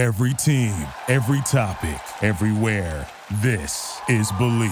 Every 0.00 0.32
team, 0.32 0.74
every 1.08 1.42
topic, 1.42 2.00
everywhere. 2.22 3.06
This 3.42 4.00
is 4.08 4.32
Bleav. 4.32 4.70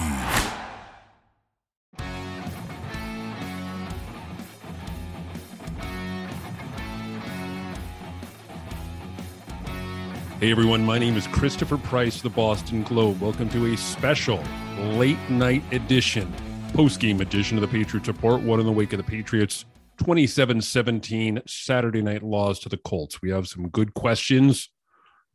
Hey 10.39 10.49
everyone, 10.49 10.83
my 10.83 10.97
name 10.97 11.15
is 11.15 11.27
Christopher 11.27 11.77
Price, 11.77 12.23
the 12.23 12.29
Boston 12.31 12.81
Globe. 12.81 13.21
Welcome 13.21 13.49
to 13.49 13.71
a 13.71 13.77
special 13.77 14.43
late 14.79 15.19
night 15.29 15.61
edition, 15.71 16.33
post 16.73 16.99
game 16.99 17.21
edition 17.21 17.55
of 17.55 17.61
the 17.61 17.67
Patriots 17.67 18.07
Report, 18.07 18.41
one 18.41 18.59
in 18.59 18.65
the 18.65 18.71
wake 18.71 18.93
of 18.93 18.97
the 18.97 19.03
Patriots 19.03 19.65
27 19.97 20.59
17 20.59 21.43
Saturday 21.45 22.01
night 22.01 22.23
loss 22.23 22.57
to 22.61 22.69
the 22.69 22.77
Colts. 22.77 23.21
We 23.21 23.29
have 23.29 23.47
some 23.47 23.69
good 23.69 23.93
questions, 23.93 24.69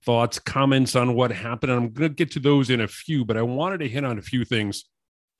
thoughts, 0.04 0.38
comments 0.38 0.96
on 0.96 1.14
what 1.14 1.30
happened. 1.30 1.72
And 1.72 1.84
I'm 1.84 1.92
going 1.92 2.10
to 2.10 2.14
get 2.14 2.30
to 2.32 2.40
those 2.40 2.70
in 2.70 2.80
a 2.80 2.88
few, 2.88 3.24
but 3.24 3.36
I 3.36 3.42
wanted 3.42 3.78
to 3.78 3.88
hit 3.88 4.04
on 4.04 4.18
a 4.18 4.22
few 4.22 4.44
things 4.44 4.84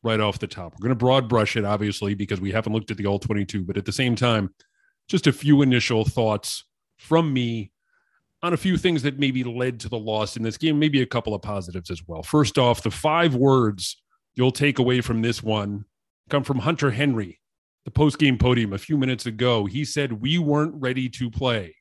right 0.03 0.21
off 0.21 0.39
the 0.39 0.47
top. 0.47 0.75
We're 0.75 0.85
going 0.85 0.91
to 0.91 1.05
broad 1.05 1.29
brush 1.29 1.57
it, 1.57 1.65
obviously, 1.65 2.15
because 2.15 2.41
we 2.41 2.53
haven't 2.53 2.73
looked 2.73 2.91
at 2.91 2.97
the 2.97 3.07
all 3.07 3.19
22, 3.19 3.65
but 3.65 3.77
at 3.77 3.85
the 3.85 3.93
same 3.93 4.15
time, 4.15 4.55
just 5.09 5.27
a 5.27 5.33
few 5.33 5.63
initial 5.63 6.05
thoughts 6.05 6.65
from 6.99 7.33
me 7.33 7.73
on 8.43 8.53
a 8.53 8.59
few 8.59 8.77
things 8.77 9.03
that 9.03 9.19
maybe 9.19 9.43
led 9.43 9.81
to 9.81 9.89
the 9.89 9.99
loss 9.99 10.37
in 10.37 10.43
this 10.43 10.59
game, 10.59 10.79
maybe 10.79 11.01
a 11.01 11.07
couple 11.07 11.35
of 11.35 11.43
positives 11.43 11.91
as 11.91 12.03
well. 12.07 12.23
First 12.23 12.59
off, 12.59 12.83
the 12.83 12.91
five 12.91 13.35
words 13.35 14.03
you'll 14.35 14.51
take 14.51 14.79
away 14.79 15.01
from 15.01 15.23
this 15.23 15.43
one 15.43 15.85
come 16.29 16.45
from 16.45 16.59
Hunter 16.59 16.91
Henry, 16.91 17.41
the 17.85 17.91
post 17.91 18.19
game 18.19 18.37
podium 18.37 18.73
a 18.73 18.79
few 18.79 18.99
minutes 18.99 19.27
ago. 19.27 19.65
He 19.65 19.85
said, 19.85 20.13
We 20.13 20.39
weren't 20.39 20.75
ready 20.75 21.09
to 21.11 21.31
play. 21.31 21.77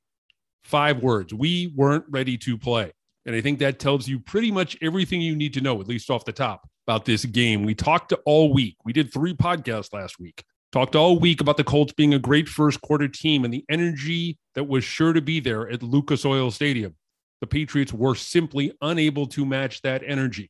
Five 0.63 1.01
words. 1.01 1.33
We 1.33 1.73
weren't 1.75 2.05
ready 2.09 2.37
to 2.39 2.57
play. 2.57 2.91
And 3.25 3.35
I 3.35 3.41
think 3.41 3.59
that 3.59 3.79
tells 3.79 4.07
you 4.07 4.19
pretty 4.19 4.51
much 4.51 4.77
everything 4.81 5.21
you 5.21 5.35
need 5.35 5.53
to 5.53 5.61
know, 5.61 5.79
at 5.79 5.87
least 5.87 6.09
off 6.09 6.25
the 6.25 6.33
top, 6.33 6.67
about 6.87 7.05
this 7.05 7.25
game. 7.25 7.63
We 7.63 7.73
talked 7.73 8.13
all 8.25 8.53
week. 8.53 8.75
We 8.83 8.93
did 8.93 9.13
three 9.13 9.33
podcasts 9.33 9.93
last 9.93 10.19
week 10.19 10.43
Talked 10.73 10.95
all 10.95 11.19
week 11.19 11.39
about 11.39 11.57
the 11.57 11.63
Colts 11.63 11.93
being 11.93 12.15
a 12.15 12.19
great 12.19 12.49
first 12.49 12.81
quarter 12.81 13.07
team 13.07 13.45
and 13.45 13.53
the 13.53 13.63
energy 13.69 14.39
that 14.55 14.63
was 14.63 14.83
sure 14.83 15.13
to 15.13 15.21
be 15.21 15.39
there 15.39 15.69
at 15.69 15.83
Lucas 15.83 16.25
Oil 16.25 16.49
Stadium. 16.49 16.95
The 17.41 17.47
Patriots 17.47 17.93
were 17.93 18.15
simply 18.15 18.73
unable 18.81 19.27
to 19.27 19.45
match 19.45 19.83
that 19.83 20.01
energy. 20.03 20.49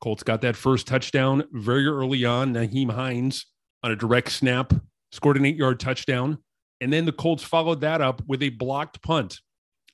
Colts 0.00 0.22
got 0.22 0.40
that 0.40 0.56
first 0.56 0.86
touchdown 0.86 1.44
very 1.52 1.86
early 1.86 2.24
on. 2.24 2.54
Nyheim 2.54 2.92
Hines 2.92 3.44
on 3.82 3.90
a 3.90 3.96
direct 3.96 4.32
snap 4.32 4.72
scored 5.10 5.36
an 5.36 5.44
eight 5.44 5.56
yard 5.56 5.78
touchdown. 5.78 6.38
And 6.82 6.92
then 6.92 7.04
the 7.04 7.12
Colts 7.12 7.44
followed 7.44 7.80
that 7.82 8.00
up 8.00 8.22
with 8.26 8.42
a 8.42 8.48
blocked 8.48 9.02
punt. 9.02 9.38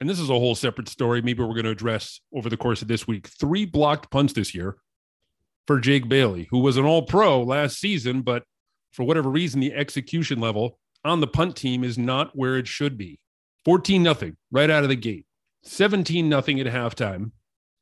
And 0.01 0.09
this 0.09 0.19
is 0.19 0.31
a 0.31 0.39
whole 0.39 0.55
separate 0.55 0.89
story. 0.89 1.21
Maybe 1.21 1.43
we're 1.43 1.53
going 1.53 1.65
to 1.65 1.71
address 1.71 2.21
over 2.35 2.49
the 2.49 2.57
course 2.57 2.81
of 2.81 2.89
this 2.89 3.07
week. 3.07 3.29
Three 3.29 3.67
blocked 3.67 4.11
punts 4.11 4.33
this 4.33 4.55
year 4.55 4.79
for 5.67 5.81
Jake 5.81 6.09
Bailey, 6.09 6.49
who 6.51 6.61
was 6.61 6.79
an 6.79 6.87
all 6.87 7.03
pro 7.03 7.43
last 7.43 7.79
season, 7.79 8.23
but 8.23 8.45
for 8.93 9.05
whatever 9.05 9.29
reason, 9.29 9.61
the 9.61 9.75
execution 9.75 10.41
level 10.41 10.79
on 11.05 11.21
the 11.21 11.27
punt 11.27 11.57
team 11.57 11.85
is 11.85 11.99
not 11.99 12.31
where 12.35 12.57
it 12.57 12.67
should 12.67 12.97
be. 12.97 13.19
14 13.67 14.03
nothing 14.03 14.39
right 14.51 14.71
out 14.71 14.83
of 14.83 14.89
the 14.89 14.97
gate, 14.97 15.27
17 15.65 16.27
nothing 16.27 16.59
at 16.59 16.67
halftime. 16.67 17.33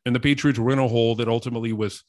And 0.04 0.16
the 0.16 0.20
Patriots 0.20 0.58
were 0.58 0.72
in 0.72 0.80
a 0.80 0.88
hole 0.88 1.14
that 1.16 1.28
ultimately 1.28 1.72
was 1.72 2.02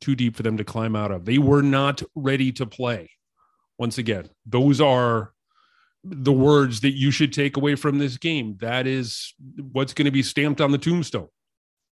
too 0.00 0.16
deep 0.16 0.34
for 0.34 0.42
them 0.42 0.56
to 0.56 0.64
climb 0.64 0.96
out 0.96 1.12
of. 1.12 1.24
They 1.24 1.38
were 1.38 1.62
not 1.62 2.02
ready 2.16 2.50
to 2.52 2.66
play. 2.66 3.10
Once 3.78 3.96
again, 3.98 4.28
those 4.44 4.80
are 4.80 5.32
the 6.04 6.32
words 6.32 6.80
that 6.80 6.96
you 6.96 7.10
should 7.10 7.32
take 7.32 7.56
away 7.56 7.74
from 7.74 7.98
this 7.98 8.16
game. 8.16 8.56
That 8.60 8.86
is 8.86 9.34
what's 9.72 9.94
going 9.94 10.06
to 10.06 10.10
be 10.10 10.22
stamped 10.22 10.60
on 10.60 10.72
the 10.72 10.78
tombstone, 10.78 11.28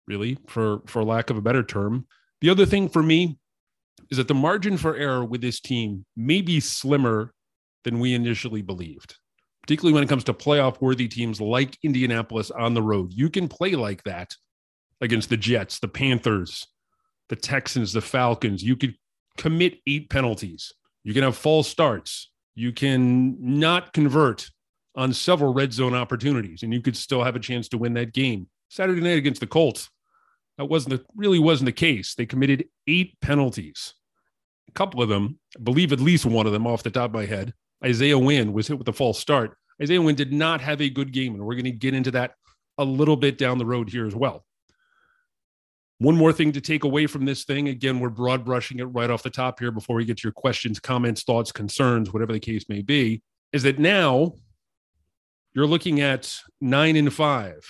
really, 0.08 0.38
for 0.48 0.82
for 0.86 1.04
lack 1.04 1.30
of 1.30 1.38
a 1.38 1.42
better 1.42 1.64
term. 1.64 2.08
The 2.42 2.50
other 2.50 2.66
thing 2.66 2.90
for 2.90 3.04
me 3.04 3.38
is 4.10 4.18
that 4.18 4.28
the 4.28 4.34
margin 4.34 4.78
for 4.78 4.96
error 4.96 5.26
with 5.26 5.42
this 5.42 5.60
team 5.60 6.06
may 6.16 6.42
be 6.42 6.60
slimmer 6.60 7.34
than 7.84 8.00
we 8.00 8.14
initially 8.14 8.62
believed, 8.62 9.16
particularly 9.62 9.94
when 9.94 10.04
it 10.04 10.10
comes 10.10 10.24
to 10.26 10.34
playoff 10.34 10.80
worthy 10.82 11.08
teams 11.08 11.42
like 11.42 11.78
Indianapolis 11.84 12.52
on 12.52 12.74
the 12.74 12.82
road. 12.82 13.12
You 13.14 13.30
can 13.30 13.48
play 13.48 13.72
like 13.72 14.04
that 14.04 14.32
against 15.02 15.30
the 15.30 15.38
Jets, 15.38 15.80
the 15.80 15.88
Panthers, 15.88 16.66
the 17.30 17.36
Texans, 17.36 17.94
the 17.94 18.02
Falcons. 18.02 18.64
You 18.64 18.76
could 18.76 18.96
commit 19.38 19.80
eight 19.86 20.10
penalties. 20.10 20.74
You 21.04 21.14
can 21.14 21.24
have 21.24 21.38
false 21.38 21.68
starts. 21.68 22.32
You 22.58 22.72
can 22.72 23.38
not 23.40 23.94
convert 23.94 24.50
on 24.96 25.14
several 25.14 25.54
red 25.54 25.72
zone 25.72 25.94
opportunities, 25.94 26.64
and 26.64 26.74
you 26.74 26.82
could 26.82 26.98
still 26.98 27.24
have 27.24 27.36
a 27.36 27.40
chance 27.40 27.68
to 27.70 27.78
win 27.78 27.94
that 27.94 28.14
game. 28.14 28.48
Saturday 28.68 29.00
night 29.00 29.20
against 29.20 29.42
the 29.42 29.46
Colts, 29.46 29.92
that 30.58 30.66
wasn't 30.66 30.96
the, 30.98 31.06
really 31.16 31.38
wasn't 31.38 31.68
the 31.68 31.72
case. 31.72 32.16
They 32.16 32.26
committed 32.26 32.66
eight 32.88 33.14
penalties. 33.22 33.94
A 34.70 34.72
couple 34.72 35.04
of 35.04 35.08
them, 35.08 35.38
I 35.56 35.62
believe 35.62 35.94
at 35.94 36.00
least 36.00 36.26
one 36.26 36.48
of 36.48 36.52
them 36.52 36.66
off 36.66 36.82
the 36.82 36.90
top 36.90 37.12
of 37.12 37.14
my 37.14 37.28
head, 37.28 37.54
Isaiah 37.86 38.18
Wynn 38.18 38.54
was 38.54 38.68
hit 38.68 38.80
with 38.80 38.88
a 38.88 38.94
false 38.94 39.20
start. 39.20 39.56
Isaiah 39.80 40.02
Wynn 40.02 40.16
did 40.16 40.34
not 40.34 40.60
have 40.62 40.82
a 40.82 40.90
good 40.90 41.14
game, 41.14 41.36
and 41.36 41.46
we're 41.46 41.54
going 41.54 41.66
to 41.66 41.72
get 41.72 41.94
into 41.94 42.10
that 42.10 42.32
a 42.80 42.84
little 42.84 43.18
bit 43.18 43.38
down 43.38 43.60
the 43.60 43.68
road 43.68 43.88
here 43.88 44.08
as 44.08 44.16
well. 44.16 44.47
One 46.00 46.16
more 46.16 46.32
thing 46.32 46.52
to 46.52 46.62
take 46.62 46.84
away 46.84 47.08
from 47.08 47.26
this 47.26 47.44
thing. 47.44 47.70
Again, 47.70 48.00
we're 48.00 48.10
broad 48.10 48.46
brushing 48.46 48.80
it 48.80 48.84
right 48.84 49.10
off 49.10 49.24
the 49.24 49.32
top 49.32 49.60
here 49.60 49.72
before 49.72 49.96
we 49.96 50.06
get 50.06 50.18
to 50.18 50.28
your 50.28 50.34
questions, 50.34 50.80
comments, 50.80 51.24
thoughts, 51.24 51.52
concerns, 51.52 52.14
whatever 52.14 52.34
the 52.34 52.40
case 52.40 52.66
may 52.70 52.82
be, 52.84 53.24
is 53.52 53.64
that 53.64 53.80
now 53.80 54.34
you're 55.56 55.66
looking 55.66 56.02
at 56.02 56.32
nine 56.62 56.96
and 56.96 57.12
five. 57.12 57.66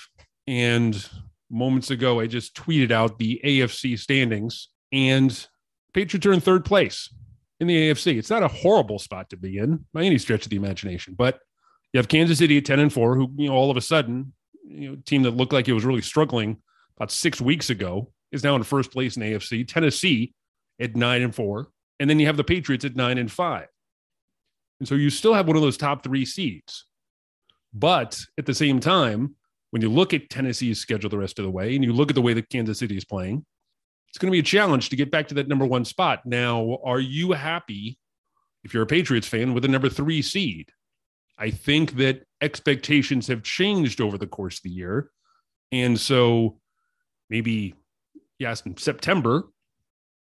And 0.46 1.08
moments 1.50 1.90
ago, 1.90 2.20
I 2.20 2.28
just 2.28 2.54
tweeted 2.54 2.92
out 2.92 3.18
the 3.18 3.40
AFC 3.46 3.98
standings, 3.98 4.68
and 4.92 5.48
Patriots 5.94 6.26
are 6.26 6.34
in 6.34 6.42
third 6.42 6.66
place 6.66 7.14
in 7.62 7.68
the 7.68 7.90
AFC. 7.90 8.18
It's 8.18 8.30
not 8.30 8.44
a 8.44 8.50
horrible 8.50 9.00
spot 9.00 9.30
to 9.30 9.38
be 9.38 9.58
in 9.58 9.86
by 9.94 10.04
any 10.04 10.18
stretch 10.18 10.46
of 10.46 10.50
the 10.50 10.58
imagination, 10.58 11.16
but 11.18 11.40
you 11.94 11.98
have 11.98 12.10
Kansas 12.10 12.40
City 12.40 12.58
at 12.58 12.66
10 12.66 12.80
and 12.80 12.92
4, 12.94 13.16
who, 13.16 13.32
you 13.38 13.48
know, 13.48 13.56
all 13.56 13.72
of 13.72 13.78
a 13.78 13.82
sudden, 13.82 14.34
you 14.66 14.90
know, 14.90 14.98
team 15.06 15.24
that 15.24 15.38
looked 15.38 15.54
like 15.54 15.70
it 15.70 15.74
was 15.74 15.86
really 15.86 16.02
struggling 16.02 16.58
about 16.98 17.10
six 17.10 17.40
weeks 17.40 17.70
ago 17.70 18.12
is 18.32 18.44
now 18.44 18.56
in 18.56 18.64
first 18.64 18.92
place 18.92 19.18
in 19.18 19.24
AFC. 19.24 19.68
Tennessee 19.68 20.34
at 20.80 20.96
nine 20.96 21.22
and 21.22 21.34
four. 21.34 21.68
And 22.00 22.10
then 22.10 22.20
you 22.20 22.28
have 22.28 22.38
the 22.38 22.44
Patriots 22.44 22.86
at 22.86 22.96
nine 22.96 23.18
and 23.18 23.32
five. 23.32 23.68
And 24.80 24.88
so 24.88 24.96
you 24.96 25.10
still 25.10 25.34
have 25.34 25.48
one 25.48 25.56
of 25.56 25.62
those 25.62 25.78
top 25.78 26.04
three 26.04 26.26
seeds. 26.26 26.86
But 27.74 28.20
at 28.38 28.46
the 28.46 28.54
same 28.54 28.80
time, 28.80 29.36
when 29.72 29.82
you 29.82 29.90
look 29.90 30.14
at 30.14 30.30
Tennessee's 30.30 30.80
schedule 30.80 31.10
the 31.10 31.18
rest 31.18 31.40
of 31.40 31.46
the 31.46 31.52
way 31.52 31.76
and 31.76 31.84
you 31.84 31.94
look 31.94 32.10
at 32.10 32.16
the 32.16 32.22
way 32.22 32.34
that 32.34 32.50
Kansas 32.50 32.80
City 32.80 32.96
is 32.96 33.06
playing, 33.06 33.46
it's 34.10 34.18
going 34.18 34.32
to 34.32 34.36
be 34.36 34.40
a 34.40 34.44
challenge 34.44 34.90
to 34.90 34.96
get 34.96 35.12
back 35.12 35.28
to 35.28 35.36
that 35.36 35.48
number 35.48 35.66
one 35.66 35.86
spot. 35.86 36.26
Now, 36.26 36.80
are 36.84 37.00
you 37.00 37.34
happy 37.34 37.98
if 38.64 38.74
you're 38.74 38.84
a 38.84 38.88
Patriots 38.88 39.28
fan 39.28 39.54
with 39.54 39.66
a 39.66 39.68
number 39.68 39.90
three 39.90 40.22
seed? 40.22 40.70
I 41.38 41.52
think 41.52 41.98
that 41.98 42.24
expectations 42.42 43.28
have 43.28 43.44
changed 43.44 44.02
over 44.02 44.18
the 44.18 44.28
course 44.28 44.58
of 44.58 44.64
the 44.64 44.72
year. 44.72 45.12
And 45.72 46.00
so 46.00 46.60
maybe, 47.30 47.76
yes, 48.40 48.62
in 48.62 48.78
September, 48.78 49.44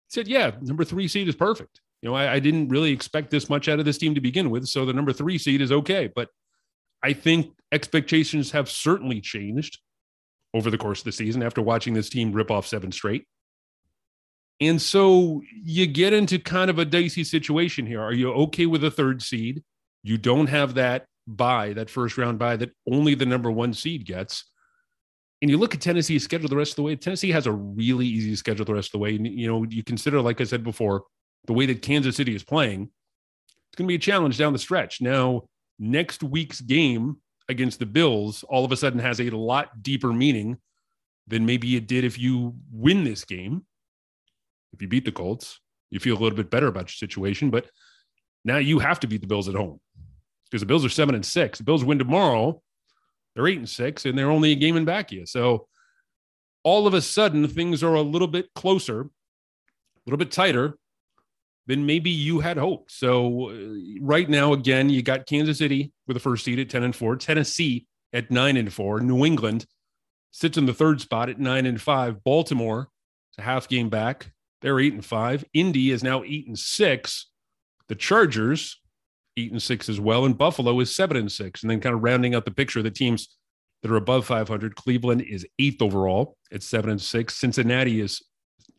he 0.08 0.14
said, 0.14 0.28
yeah, 0.28 0.52
number 0.60 0.84
three 0.84 1.08
seed 1.08 1.28
is 1.28 1.34
perfect. 1.36 1.80
You 2.02 2.10
know, 2.10 2.16
I, 2.16 2.34
I 2.34 2.38
didn't 2.38 2.68
really 2.68 2.92
expect 2.92 3.30
this 3.30 3.48
much 3.48 3.68
out 3.68 3.78
of 3.78 3.84
this 3.84 3.98
team 3.98 4.14
to 4.14 4.20
begin 4.20 4.50
with. 4.50 4.66
So 4.66 4.84
the 4.84 4.92
number 4.92 5.12
three 5.12 5.38
seed 5.38 5.60
is 5.60 5.72
okay. 5.72 6.10
But 6.14 6.28
I 7.02 7.12
think 7.12 7.54
expectations 7.72 8.50
have 8.50 8.70
certainly 8.70 9.20
changed 9.20 9.78
over 10.52 10.70
the 10.70 10.78
course 10.78 11.00
of 11.00 11.04
the 11.04 11.12
season 11.12 11.42
after 11.42 11.62
watching 11.62 11.94
this 11.94 12.08
team 12.08 12.32
rip 12.32 12.50
off 12.50 12.66
seven 12.66 12.92
straight. 12.92 13.26
And 14.60 14.80
so 14.80 15.42
you 15.64 15.86
get 15.86 16.12
into 16.12 16.38
kind 16.38 16.70
of 16.70 16.78
a 16.78 16.84
dicey 16.84 17.24
situation 17.24 17.86
here. 17.86 18.00
Are 18.00 18.12
you 18.12 18.32
okay 18.32 18.66
with 18.66 18.84
a 18.84 18.90
third 18.90 19.20
seed? 19.20 19.64
You 20.02 20.16
don't 20.16 20.46
have 20.46 20.74
that 20.74 21.06
bye, 21.26 21.72
that 21.72 21.90
first 21.90 22.16
round 22.18 22.38
bye 22.38 22.56
that 22.56 22.70
only 22.90 23.14
the 23.14 23.26
number 23.26 23.50
one 23.50 23.74
seed 23.74 24.06
gets. 24.06 24.44
And 25.44 25.50
you 25.50 25.58
look 25.58 25.74
at 25.74 25.82
Tennessee's 25.82 26.24
schedule 26.24 26.48
the 26.48 26.56
rest 26.56 26.72
of 26.72 26.76
the 26.76 26.82
way. 26.84 26.96
Tennessee 26.96 27.30
has 27.32 27.46
a 27.46 27.52
really 27.52 28.06
easy 28.06 28.34
schedule 28.34 28.64
the 28.64 28.72
rest 28.72 28.88
of 28.88 28.92
the 28.92 28.98
way. 29.00 29.16
And, 29.16 29.26
you 29.26 29.46
know, 29.46 29.66
you 29.68 29.84
consider, 29.84 30.22
like 30.22 30.40
I 30.40 30.44
said 30.44 30.64
before, 30.64 31.04
the 31.44 31.52
way 31.52 31.66
that 31.66 31.82
Kansas 31.82 32.16
City 32.16 32.34
is 32.34 32.42
playing, 32.42 32.84
it's 32.84 33.76
going 33.76 33.86
to 33.86 33.88
be 33.88 33.96
a 33.96 33.98
challenge 33.98 34.38
down 34.38 34.54
the 34.54 34.58
stretch. 34.58 35.02
Now, 35.02 35.42
next 35.78 36.22
week's 36.22 36.62
game 36.62 37.18
against 37.50 37.78
the 37.78 37.84
Bills 37.84 38.42
all 38.44 38.64
of 38.64 38.72
a 38.72 38.76
sudden 38.78 39.00
has 39.00 39.20
a 39.20 39.28
lot 39.28 39.82
deeper 39.82 40.14
meaning 40.14 40.56
than 41.28 41.44
maybe 41.44 41.76
it 41.76 41.88
did 41.88 42.04
if 42.04 42.18
you 42.18 42.54
win 42.72 43.04
this 43.04 43.26
game. 43.26 43.66
If 44.72 44.80
you 44.80 44.88
beat 44.88 45.04
the 45.04 45.12
Colts, 45.12 45.60
you 45.90 46.00
feel 46.00 46.16
a 46.16 46.20
little 46.20 46.38
bit 46.38 46.48
better 46.48 46.68
about 46.68 46.84
your 46.84 47.08
situation, 47.08 47.50
but 47.50 47.66
now 48.46 48.56
you 48.56 48.78
have 48.78 48.98
to 49.00 49.06
beat 49.06 49.20
the 49.20 49.26
Bills 49.26 49.50
at 49.50 49.56
home 49.56 49.78
because 50.46 50.62
the 50.62 50.66
Bills 50.66 50.86
are 50.86 50.88
seven 50.88 51.14
and 51.14 51.26
six. 51.26 51.58
The 51.58 51.64
Bills 51.64 51.84
win 51.84 51.98
tomorrow, 51.98 52.62
they're 53.34 53.46
eight 53.46 53.58
and 53.58 53.68
six, 53.68 54.04
and 54.06 54.16
they're 54.16 54.30
only 54.30 54.52
a 54.52 54.56
game 54.56 54.76
in 54.76 54.84
back 54.84 55.12
you. 55.12 55.26
So 55.26 55.66
all 56.62 56.86
of 56.86 56.94
a 56.94 57.02
sudden, 57.02 57.46
things 57.48 57.82
are 57.82 57.94
a 57.94 58.02
little 58.02 58.28
bit 58.28 58.48
closer, 58.54 59.02
a 59.02 59.06
little 60.06 60.18
bit 60.18 60.30
tighter 60.30 60.76
than 61.66 61.86
maybe 61.86 62.10
you 62.10 62.40
had 62.40 62.56
hoped. 62.56 62.92
So 62.92 63.50
uh, 63.50 63.54
right 64.00 64.28
now, 64.28 64.52
again, 64.52 64.90
you 64.90 65.02
got 65.02 65.26
Kansas 65.26 65.58
City 65.58 65.92
with 66.06 66.14
the 66.14 66.20
first 66.20 66.44
seed 66.44 66.58
at 66.58 66.70
10 66.70 66.82
and 66.82 66.96
4, 66.96 67.16
Tennessee 67.16 67.86
at 68.12 68.30
9 68.30 68.56
and 68.56 68.72
4, 68.72 69.00
New 69.00 69.24
England 69.24 69.66
sits 70.34 70.58
in 70.58 70.66
the 70.66 70.74
third 70.74 71.00
spot 71.00 71.28
at 71.28 71.38
nine 71.38 71.64
and 71.64 71.80
five. 71.80 72.24
Baltimore 72.24 72.88
is 73.32 73.38
a 73.38 73.42
half 73.42 73.68
game 73.68 73.88
back. 73.88 74.32
They're 74.62 74.80
eight 74.80 74.92
and 74.92 75.04
five. 75.04 75.44
Indy 75.54 75.92
is 75.92 76.02
now 76.02 76.24
eight 76.24 76.48
and 76.48 76.58
six. 76.58 77.30
The 77.86 77.94
Chargers, 77.94 78.80
eight 79.36 79.52
and 79.52 79.62
six 79.62 79.88
as 79.88 80.00
well. 80.00 80.24
And 80.24 80.36
Buffalo 80.36 80.78
is 80.80 80.94
seven 80.94 81.16
and 81.16 81.30
six. 81.30 81.62
And 81.62 81.70
then 81.70 81.80
kind 81.80 81.94
of 81.94 82.02
rounding 82.02 82.34
out 82.34 82.44
the 82.44 82.50
picture, 82.50 82.82
the 82.82 82.90
teams 82.90 83.36
that 83.82 83.90
are 83.90 83.96
above 83.96 84.26
500. 84.26 84.76
Cleveland 84.76 85.22
is 85.22 85.46
eighth 85.58 85.82
overall 85.82 86.36
at 86.52 86.62
seven 86.62 86.90
and 86.90 87.00
six. 87.00 87.36
Cincinnati 87.36 88.00
is 88.00 88.22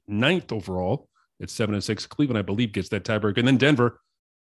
ninth 0.07 0.51
overall 0.51 1.09
at 1.41 1.49
seven 1.49 1.75
and 1.75 1.83
six. 1.83 2.05
Cleveland, 2.05 2.39
I 2.39 2.41
believe, 2.41 2.71
gets 2.71 2.89
that 2.89 3.03
tiebreaker, 3.03 3.37
And 3.37 3.47
then 3.47 3.57
Denver 3.57 3.99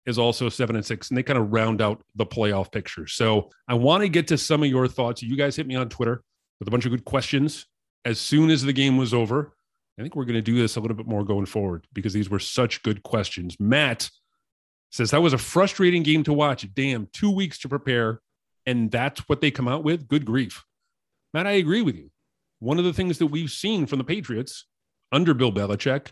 is 0.06 0.17
also 0.17 0.50
seven 0.50 0.75
and 0.75 0.85
six. 0.85 1.09
And 1.09 1.17
they 1.17 1.23
kind 1.23 1.39
of 1.39 1.51
round 1.51 1.81
out 1.81 2.01
the 2.15 2.25
playoff 2.25 2.71
picture. 2.71 3.07
So 3.07 3.50
I 3.67 3.75
want 3.75 4.01
to 4.01 4.09
get 4.09 4.27
to 4.29 4.38
some 4.38 4.63
of 4.63 4.69
your 4.69 4.88
thoughts. 4.88 5.21
You 5.21 5.38
guys 5.38 5.56
hit 5.56 5.67
me 5.67 5.75
on 5.75 5.89
Twitter 5.89 6.23
with 6.59 6.67
a 6.67 6.71
bunch 6.71 6.85
of 6.85 6.91
good 6.91 7.06
questions 7.06 7.65
as 8.06 8.19
soon 8.19 8.50
as 8.50 8.63
the 8.63 8.73
game 8.73 8.97
was 8.97 9.13
over. 9.13 9.53
I 9.97 10.01
think 10.01 10.15
we're 10.15 10.25
going 10.25 10.35
to 10.35 10.41
do 10.41 10.57
this 10.57 10.77
a 10.77 10.79
little 10.79 10.95
bit 10.95 11.07
more 11.07 11.25
going 11.25 11.45
forward 11.45 11.85
because 11.94 12.13
these 12.13 12.29
were 12.29 12.39
such 12.39 12.81
good 12.83 13.03
questions. 13.03 13.57
Matt 13.59 14.09
says 14.91 15.12
that 15.12 15.21
was 15.21 15.33
a 15.33 15.38
frustrating 15.38 16.03
game 16.03 16.24
to 16.24 16.33
watch. 16.33 16.68
Damn, 16.74 17.07
two 17.13 17.31
weeks 17.31 17.59
to 17.59 17.69
prepare, 17.69 18.21
and 18.65 18.91
that's 18.91 19.21
what 19.30 19.41
they 19.41 19.51
come 19.51 19.68
out 19.68 19.83
with. 19.83 20.07
Good 20.07 20.25
grief. 20.25 20.65
Matt, 21.33 21.47
I 21.47 21.51
agree 21.51 21.81
with 21.81 21.95
you. 21.95 22.09
One 22.59 22.80
of 22.80 22.86
the 22.86 22.94
things 22.94 23.19
that 23.19 23.27
we've 23.27 23.51
seen 23.51 23.86
from 23.86 24.00
the 24.00 24.03
Patriots 24.03 24.65
under 25.12 25.33
Bill 25.33 25.51
Belichick 25.51 26.12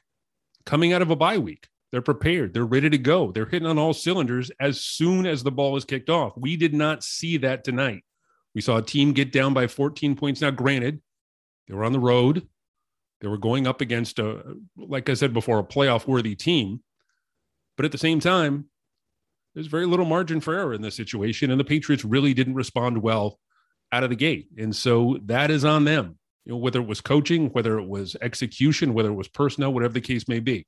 coming 0.66 0.94
out 0.94 1.02
of 1.02 1.10
a 1.10 1.16
bye 1.16 1.38
week, 1.38 1.68
they're 1.92 2.02
prepared, 2.02 2.54
they're 2.54 2.66
ready 2.66 2.90
to 2.90 2.98
go, 2.98 3.32
they're 3.32 3.46
hitting 3.46 3.68
on 3.68 3.78
all 3.78 3.94
cylinders 3.94 4.52
as 4.60 4.82
soon 4.82 5.26
as 5.26 5.44
the 5.44 5.52
ball 5.52 5.76
is 5.76 5.86
kicked 5.86 6.10
off. 6.10 6.34
We 6.38 6.56
did 6.56 6.74
not 6.74 7.04
see 7.04 7.38
that 7.38 7.64
tonight. 7.64 8.04
We 8.54 8.62
saw 8.62 8.78
a 8.78 8.82
team 8.82 9.14
get 9.14 9.32
down 9.32 9.54
by 9.54 9.68
14 9.68 10.16
points. 10.16 10.42
Now, 10.42 10.52
granted, 10.52 11.02
they 11.68 11.74
were 11.74 11.86
on 11.86 11.94
the 11.94 12.00
road. 12.00 12.48
They 13.22 13.28
were 13.28 13.38
going 13.38 13.68
up 13.68 13.82
against 13.82 14.20
a, 14.20 14.58
like 14.76 15.10
I 15.10 15.16
said 15.16 15.34
before, 15.34 15.60
a 15.60 15.64
playoff 15.64 16.08
worthy 16.08 16.36
team. 16.36 16.82
But 17.78 17.86
at 17.86 17.92
the 17.92 17.98
same 17.98 18.20
time, 18.20 18.66
there's 19.54 19.68
very 19.68 19.86
little 19.86 20.06
margin 20.06 20.42
for 20.42 20.54
error 20.54 20.74
in 20.74 20.82
this 20.82 20.96
situation. 20.96 21.50
And 21.50 21.60
the 21.60 21.66
Patriots 21.66 22.04
really 22.04 22.34
didn't 22.34 22.56
respond 22.56 23.02
well 23.02 23.40
out 23.92 24.04
of 24.04 24.10
the 24.10 24.16
gate. 24.16 24.48
And 24.58 24.76
so 24.76 25.18
that 25.26 25.50
is 25.50 25.64
on 25.64 25.86
them, 25.86 26.18
you 26.46 26.52
know, 26.52 26.58
whether 26.58 26.80
it 26.80 26.88
was 26.88 27.02
coaching, 27.02 27.48
whether 27.50 27.80
it 27.80 27.88
was 27.88 28.16
execution, 28.22 28.94
whether 28.94 29.10
it 29.10 29.16
was 29.16 29.28
personnel, 29.28 29.74
whatever 29.74 29.94
the 29.94 30.02
case 30.02 30.28
may 30.28 30.40
be. 30.40 30.68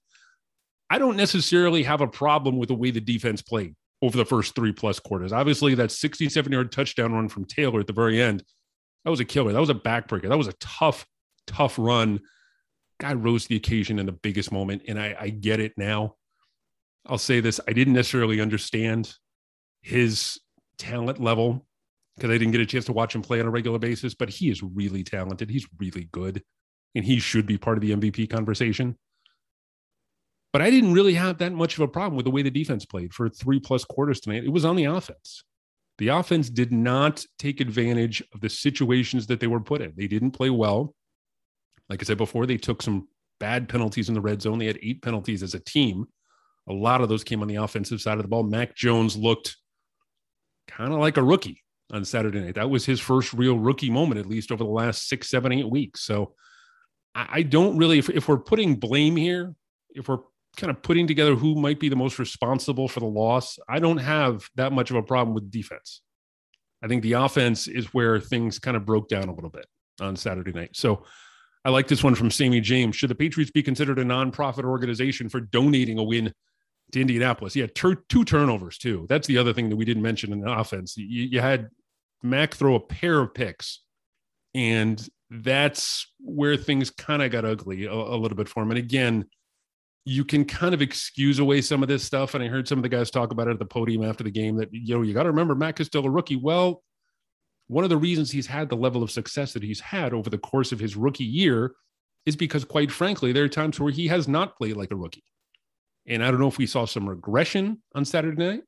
I 0.89 0.97
don't 0.97 1.17
necessarily 1.17 1.83
have 1.83 2.01
a 2.01 2.07
problem 2.07 2.57
with 2.57 2.69
the 2.69 2.75
way 2.75 2.91
the 2.91 3.01
defense 3.01 3.41
played 3.41 3.75
over 4.01 4.17
the 4.17 4.25
first 4.25 4.55
three 4.55 4.71
plus 4.71 4.99
quarters. 4.99 5.33
Obviously, 5.33 5.75
that 5.75 5.91
67 5.91 6.51
yard 6.51 6.71
touchdown 6.71 7.13
run 7.13 7.29
from 7.29 7.45
Taylor 7.45 7.81
at 7.81 7.87
the 7.87 7.93
very 7.93 8.21
end, 8.21 8.43
that 9.03 9.11
was 9.11 9.19
a 9.19 9.25
killer. 9.25 9.53
That 9.53 9.59
was 9.59 9.69
a 9.69 9.75
backbreaker. 9.75 10.29
That 10.29 10.37
was 10.37 10.47
a 10.47 10.53
tough, 10.53 11.05
tough 11.47 11.77
run. 11.77 12.21
Guy 12.99 13.13
rose 13.13 13.43
to 13.43 13.49
the 13.49 13.55
occasion 13.55 13.99
in 13.99 14.05
the 14.05 14.11
biggest 14.11 14.51
moment. 14.51 14.83
And 14.87 14.99
I, 14.99 15.15
I 15.19 15.29
get 15.29 15.59
it 15.59 15.73
now. 15.77 16.15
I'll 17.09 17.17
say 17.17 17.39
this 17.39 17.59
I 17.67 17.73
didn't 17.73 17.93
necessarily 17.93 18.39
understand 18.39 19.13
his 19.81 20.39
talent 20.77 21.19
level 21.19 21.65
because 22.15 22.29
I 22.29 22.37
didn't 22.37 22.51
get 22.51 22.61
a 22.61 22.65
chance 22.65 22.85
to 22.85 22.93
watch 22.93 23.15
him 23.15 23.21
play 23.21 23.39
on 23.39 23.47
a 23.47 23.49
regular 23.49 23.79
basis, 23.79 24.13
but 24.13 24.29
he 24.29 24.49
is 24.49 24.61
really 24.61 25.03
talented. 25.03 25.49
He's 25.49 25.67
really 25.79 26.07
good, 26.11 26.43
and 26.95 27.03
he 27.03 27.19
should 27.19 27.45
be 27.45 27.57
part 27.57 27.77
of 27.77 27.81
the 27.81 27.91
MVP 27.91 28.29
conversation. 28.29 28.97
But 30.51 30.61
I 30.61 30.69
didn't 30.69 30.93
really 30.93 31.13
have 31.13 31.37
that 31.39 31.53
much 31.53 31.75
of 31.75 31.81
a 31.81 31.87
problem 31.87 32.15
with 32.15 32.25
the 32.25 32.31
way 32.31 32.41
the 32.41 32.51
defense 32.51 32.85
played 32.85 33.13
for 33.13 33.29
three 33.29 33.59
plus 33.59 33.85
quarters 33.85 34.19
tonight. 34.19 34.43
It 34.43 34.51
was 34.51 34.65
on 34.65 34.75
the 34.75 34.85
offense. 34.85 35.43
The 35.97 36.09
offense 36.09 36.49
did 36.49 36.71
not 36.71 37.25
take 37.37 37.59
advantage 37.59 38.23
of 38.33 38.41
the 38.41 38.49
situations 38.49 39.27
that 39.27 39.39
they 39.39 39.47
were 39.47 39.59
put 39.59 39.81
in. 39.81 39.93
They 39.95 40.07
didn't 40.07 40.31
play 40.31 40.49
well. 40.49 40.95
Like 41.89 42.01
I 42.01 42.05
said 42.05 42.17
before, 42.17 42.45
they 42.45 42.57
took 42.57 42.81
some 42.81 43.07
bad 43.39 43.69
penalties 43.69 44.09
in 44.09 44.15
the 44.15 44.21
red 44.21 44.41
zone. 44.41 44.59
They 44.59 44.65
had 44.65 44.79
eight 44.81 45.01
penalties 45.01 45.43
as 45.43 45.53
a 45.53 45.59
team. 45.59 46.05
A 46.69 46.73
lot 46.73 47.01
of 47.01 47.09
those 47.09 47.23
came 47.23 47.41
on 47.41 47.47
the 47.47 47.55
offensive 47.55 47.99
side 47.99 48.17
of 48.17 48.23
the 48.23 48.27
ball. 48.27 48.43
Mac 48.43 48.75
Jones 48.75 49.17
looked 49.17 49.57
kind 50.67 50.93
of 50.93 50.99
like 50.99 51.17
a 51.17 51.23
rookie 51.23 51.63
on 51.91 52.05
Saturday 52.05 52.39
night. 52.39 52.55
That 52.55 52.69
was 52.69 52.85
his 52.85 52.99
first 52.99 53.33
real 53.33 53.57
rookie 53.57 53.89
moment, 53.89 54.19
at 54.19 54.27
least 54.27 54.51
over 54.51 54.63
the 54.63 54.69
last 54.69 55.07
six, 55.07 55.29
seven, 55.29 55.51
eight 55.51 55.69
weeks. 55.69 56.03
So 56.03 56.33
I 57.15 57.41
don't 57.41 57.77
really, 57.77 57.97
if, 57.97 58.09
if 58.09 58.27
we're 58.27 58.37
putting 58.37 58.75
blame 58.75 59.15
here, 59.15 59.55
if 59.89 60.07
we're 60.07 60.19
kind 60.57 60.69
of 60.69 60.81
putting 60.83 61.07
together 61.07 61.35
who 61.35 61.55
might 61.55 61.79
be 61.79 61.89
the 61.89 61.95
most 61.95 62.19
responsible 62.19 62.87
for 62.87 62.99
the 62.99 63.07
loss, 63.07 63.57
I 63.67 63.79
don't 63.79 63.97
have 63.97 64.47
that 64.55 64.71
much 64.71 64.91
of 64.91 64.97
a 64.97 65.03
problem 65.03 65.33
with 65.33 65.49
defense. 65.49 66.01
I 66.83 66.87
think 66.87 67.01
the 67.01 67.13
offense 67.13 67.67
is 67.67 67.93
where 67.93 68.19
things 68.19 68.59
kind 68.59 68.77
of 68.77 68.85
broke 68.85 69.09
down 69.09 69.27
a 69.27 69.33
little 69.33 69.49
bit 69.49 69.65
on 69.99 70.15
Saturday 70.15 70.51
night. 70.51 70.75
So 70.75 71.03
I 71.65 71.71
like 71.71 71.87
this 71.87 72.03
one 72.03 72.15
from 72.15 72.31
Sammy 72.31 72.61
James. 72.61 72.95
Should 72.95 73.09
the 73.09 73.15
Patriots 73.15 73.51
be 73.51 73.63
considered 73.63 73.99
a 73.99 74.05
nonprofit 74.05 74.63
organization 74.63 75.29
for 75.29 75.41
donating 75.41 75.97
a 75.97 76.03
win 76.03 76.31
to 76.91 77.01
Indianapolis? 77.01 77.55
Yeah, 77.55 77.67
tur- 77.73 78.03
two 78.09 78.25
turnovers 78.25 78.77
too. 78.77 79.05
That's 79.09 79.27
the 79.27 79.37
other 79.37 79.53
thing 79.53 79.69
that 79.69 79.75
we 79.75 79.85
didn't 79.85 80.03
mention 80.03 80.33
in 80.33 80.41
the 80.41 80.51
offense. 80.51 80.95
You, 80.97 81.23
you 81.23 81.41
had 81.41 81.69
Mac 82.23 82.55
throw 82.55 82.75
a 82.75 82.79
pair 82.79 83.19
of 83.19 83.33
picks, 83.33 83.81
and 84.53 85.05
that's 85.29 86.07
where 86.19 86.57
things 86.57 86.89
kind 86.89 87.21
of 87.21 87.31
got 87.31 87.45
ugly 87.45 87.85
a, 87.85 87.93
a 87.93 88.17
little 88.17 88.37
bit 88.37 88.49
for 88.49 88.63
him. 88.63 88.71
And 88.71 88.79
again, 88.79 89.25
you 90.05 90.25
can 90.25 90.43
kind 90.43 90.73
of 90.73 90.81
excuse 90.81 91.37
away 91.37 91.61
some 91.61 91.83
of 91.83 91.89
this 91.89 92.03
stuff. 92.03 92.33
And 92.33 92.43
I 92.43 92.47
heard 92.47 92.67
some 92.67 92.79
of 92.79 92.83
the 92.83 92.89
guys 92.89 93.11
talk 93.11 93.31
about 93.31 93.47
it 93.47 93.51
at 93.51 93.59
the 93.59 93.65
podium 93.65 94.03
after 94.03 94.23
the 94.23 94.31
game 94.31 94.55
that, 94.57 94.69
you 94.71 94.95
know, 94.95 95.03
you 95.03 95.13
got 95.13 95.23
to 95.23 95.29
remember 95.29 95.53
Mac 95.53 95.79
is 95.79 95.87
still 95.87 96.05
a 96.05 96.09
rookie. 96.09 96.35
Well, 96.35 96.81
one 97.67 97.83
of 97.83 97.91
the 97.91 97.97
reasons 97.97 98.31
he's 98.31 98.47
had 98.47 98.69
the 98.69 98.75
level 98.75 99.03
of 99.03 99.11
success 99.11 99.53
that 99.53 99.61
he's 99.61 99.79
had 99.79 100.13
over 100.13 100.29
the 100.31 100.39
course 100.39 100.71
of 100.71 100.79
his 100.79 100.95
rookie 100.95 101.25
year 101.25 101.73
is 102.25 102.35
because, 102.35 102.65
quite 102.65 102.91
frankly, 102.91 103.31
there 103.31 103.43
are 103.43 103.49
times 103.49 103.79
where 103.79 103.91
he 103.91 104.07
has 104.07 104.27
not 104.27 104.57
played 104.57 104.75
like 104.75 104.89
a 104.89 104.95
rookie. 104.95 105.23
And 106.07 106.23
I 106.23 106.31
don't 106.31 106.39
know 106.39 106.47
if 106.47 106.57
we 106.57 106.65
saw 106.65 106.85
some 106.85 107.07
regression 107.07 107.81
on 107.93 108.05
Saturday 108.05 108.43
night. 108.43 108.61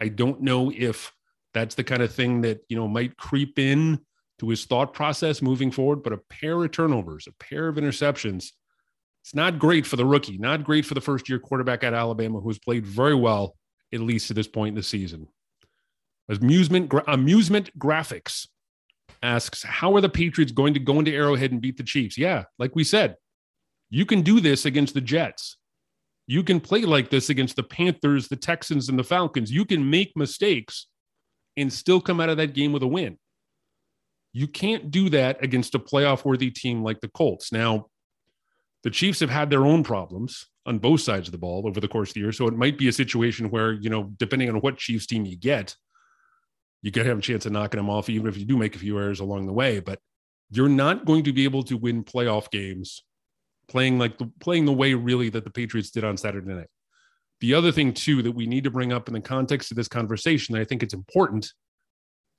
I 0.00 0.08
don't 0.08 0.40
know 0.42 0.72
if 0.74 1.12
that's 1.54 1.74
the 1.74 1.84
kind 1.84 2.02
of 2.02 2.12
thing 2.12 2.40
that, 2.42 2.60
you 2.68 2.76
know, 2.76 2.88
might 2.88 3.16
creep 3.16 3.58
in 3.58 4.00
to 4.40 4.48
his 4.48 4.64
thought 4.64 4.92
process 4.92 5.42
moving 5.42 5.70
forward, 5.70 6.02
but 6.02 6.12
a 6.12 6.18
pair 6.18 6.62
of 6.62 6.70
turnovers, 6.72 7.26
a 7.26 7.44
pair 7.44 7.68
of 7.68 7.76
interceptions 7.76 8.50
it's 9.22 9.34
not 9.34 9.58
great 9.58 9.86
for 9.86 9.96
the 9.96 10.04
rookie, 10.04 10.36
not 10.36 10.64
great 10.64 10.84
for 10.84 10.94
the 10.94 11.00
first 11.00 11.28
year 11.28 11.38
quarterback 11.38 11.84
at 11.84 11.94
Alabama, 11.94 12.40
who's 12.40 12.58
played 12.58 12.84
very 12.84 13.14
well, 13.14 13.56
at 13.94 14.00
least 14.00 14.26
to 14.28 14.34
this 14.34 14.48
point 14.48 14.70
in 14.70 14.74
the 14.74 14.82
season. 14.82 15.28
Amusement, 16.28 16.92
amusement 17.06 17.76
graphics 17.78 18.48
asks, 19.22 19.62
How 19.62 19.94
are 19.94 20.00
the 20.00 20.08
Patriots 20.08 20.50
going 20.50 20.74
to 20.74 20.80
go 20.80 20.98
into 20.98 21.12
Arrowhead 21.12 21.52
and 21.52 21.60
beat 21.60 21.76
the 21.76 21.84
Chiefs? 21.84 22.18
Yeah, 22.18 22.44
like 22.58 22.74
we 22.74 22.82
said, 22.82 23.16
you 23.90 24.04
can 24.04 24.22
do 24.22 24.40
this 24.40 24.64
against 24.64 24.94
the 24.94 25.00
Jets. 25.00 25.56
You 26.32 26.42
can 26.42 26.60
play 26.60 26.80
like 26.80 27.10
this 27.10 27.28
against 27.28 27.56
the 27.56 27.62
Panthers, 27.62 28.28
the 28.28 28.36
Texans, 28.36 28.88
and 28.88 28.98
the 28.98 29.04
Falcons. 29.04 29.52
You 29.52 29.66
can 29.66 29.90
make 29.90 30.16
mistakes 30.16 30.86
and 31.58 31.70
still 31.70 32.00
come 32.00 32.22
out 32.22 32.30
of 32.30 32.38
that 32.38 32.54
game 32.54 32.72
with 32.72 32.82
a 32.82 32.86
win. 32.86 33.18
You 34.32 34.48
can't 34.48 34.90
do 34.90 35.10
that 35.10 35.44
against 35.44 35.74
a 35.74 35.78
playoff 35.78 36.24
worthy 36.24 36.50
team 36.50 36.82
like 36.82 37.02
the 37.02 37.08
Colts. 37.08 37.52
Now, 37.52 37.88
the 38.82 38.88
Chiefs 38.88 39.20
have 39.20 39.28
had 39.28 39.50
their 39.50 39.66
own 39.66 39.82
problems 39.82 40.46
on 40.64 40.78
both 40.78 41.02
sides 41.02 41.28
of 41.28 41.32
the 41.32 41.38
ball 41.38 41.66
over 41.66 41.80
the 41.80 41.86
course 41.86 42.08
of 42.08 42.14
the 42.14 42.20
year. 42.20 42.32
So 42.32 42.46
it 42.46 42.56
might 42.56 42.78
be 42.78 42.88
a 42.88 42.92
situation 42.94 43.50
where, 43.50 43.74
you 43.74 43.90
know, 43.90 44.04
depending 44.16 44.48
on 44.48 44.56
what 44.62 44.78
Chiefs 44.78 45.04
team 45.04 45.26
you 45.26 45.36
get, 45.36 45.76
you 46.80 46.90
could 46.90 47.04
have 47.04 47.18
a 47.18 47.20
chance 47.20 47.44
of 47.44 47.52
knocking 47.52 47.76
them 47.76 47.90
off, 47.90 48.08
even 48.08 48.28
if 48.28 48.38
you 48.38 48.46
do 48.46 48.56
make 48.56 48.74
a 48.74 48.78
few 48.78 48.98
errors 48.98 49.20
along 49.20 49.44
the 49.44 49.52
way. 49.52 49.80
But 49.80 49.98
you're 50.48 50.70
not 50.70 51.04
going 51.04 51.24
to 51.24 51.32
be 51.34 51.44
able 51.44 51.64
to 51.64 51.76
win 51.76 52.04
playoff 52.04 52.50
games 52.50 53.04
playing 53.68 53.98
like 53.98 54.18
the, 54.18 54.30
playing 54.40 54.64
the 54.64 54.72
way 54.72 54.94
really 54.94 55.28
that 55.30 55.44
the 55.44 55.50
Patriots 55.50 55.90
did 55.90 56.04
on 56.04 56.16
Saturday 56.16 56.52
night. 56.52 56.68
The 57.40 57.54
other 57.54 57.72
thing 57.72 57.92
too 57.92 58.22
that 58.22 58.32
we 58.32 58.46
need 58.46 58.64
to 58.64 58.70
bring 58.70 58.92
up 58.92 59.08
in 59.08 59.14
the 59.14 59.20
context 59.20 59.70
of 59.70 59.76
this 59.76 59.88
conversation, 59.88 60.56
I 60.56 60.64
think 60.64 60.82
it's 60.82 60.94
important, 60.94 61.52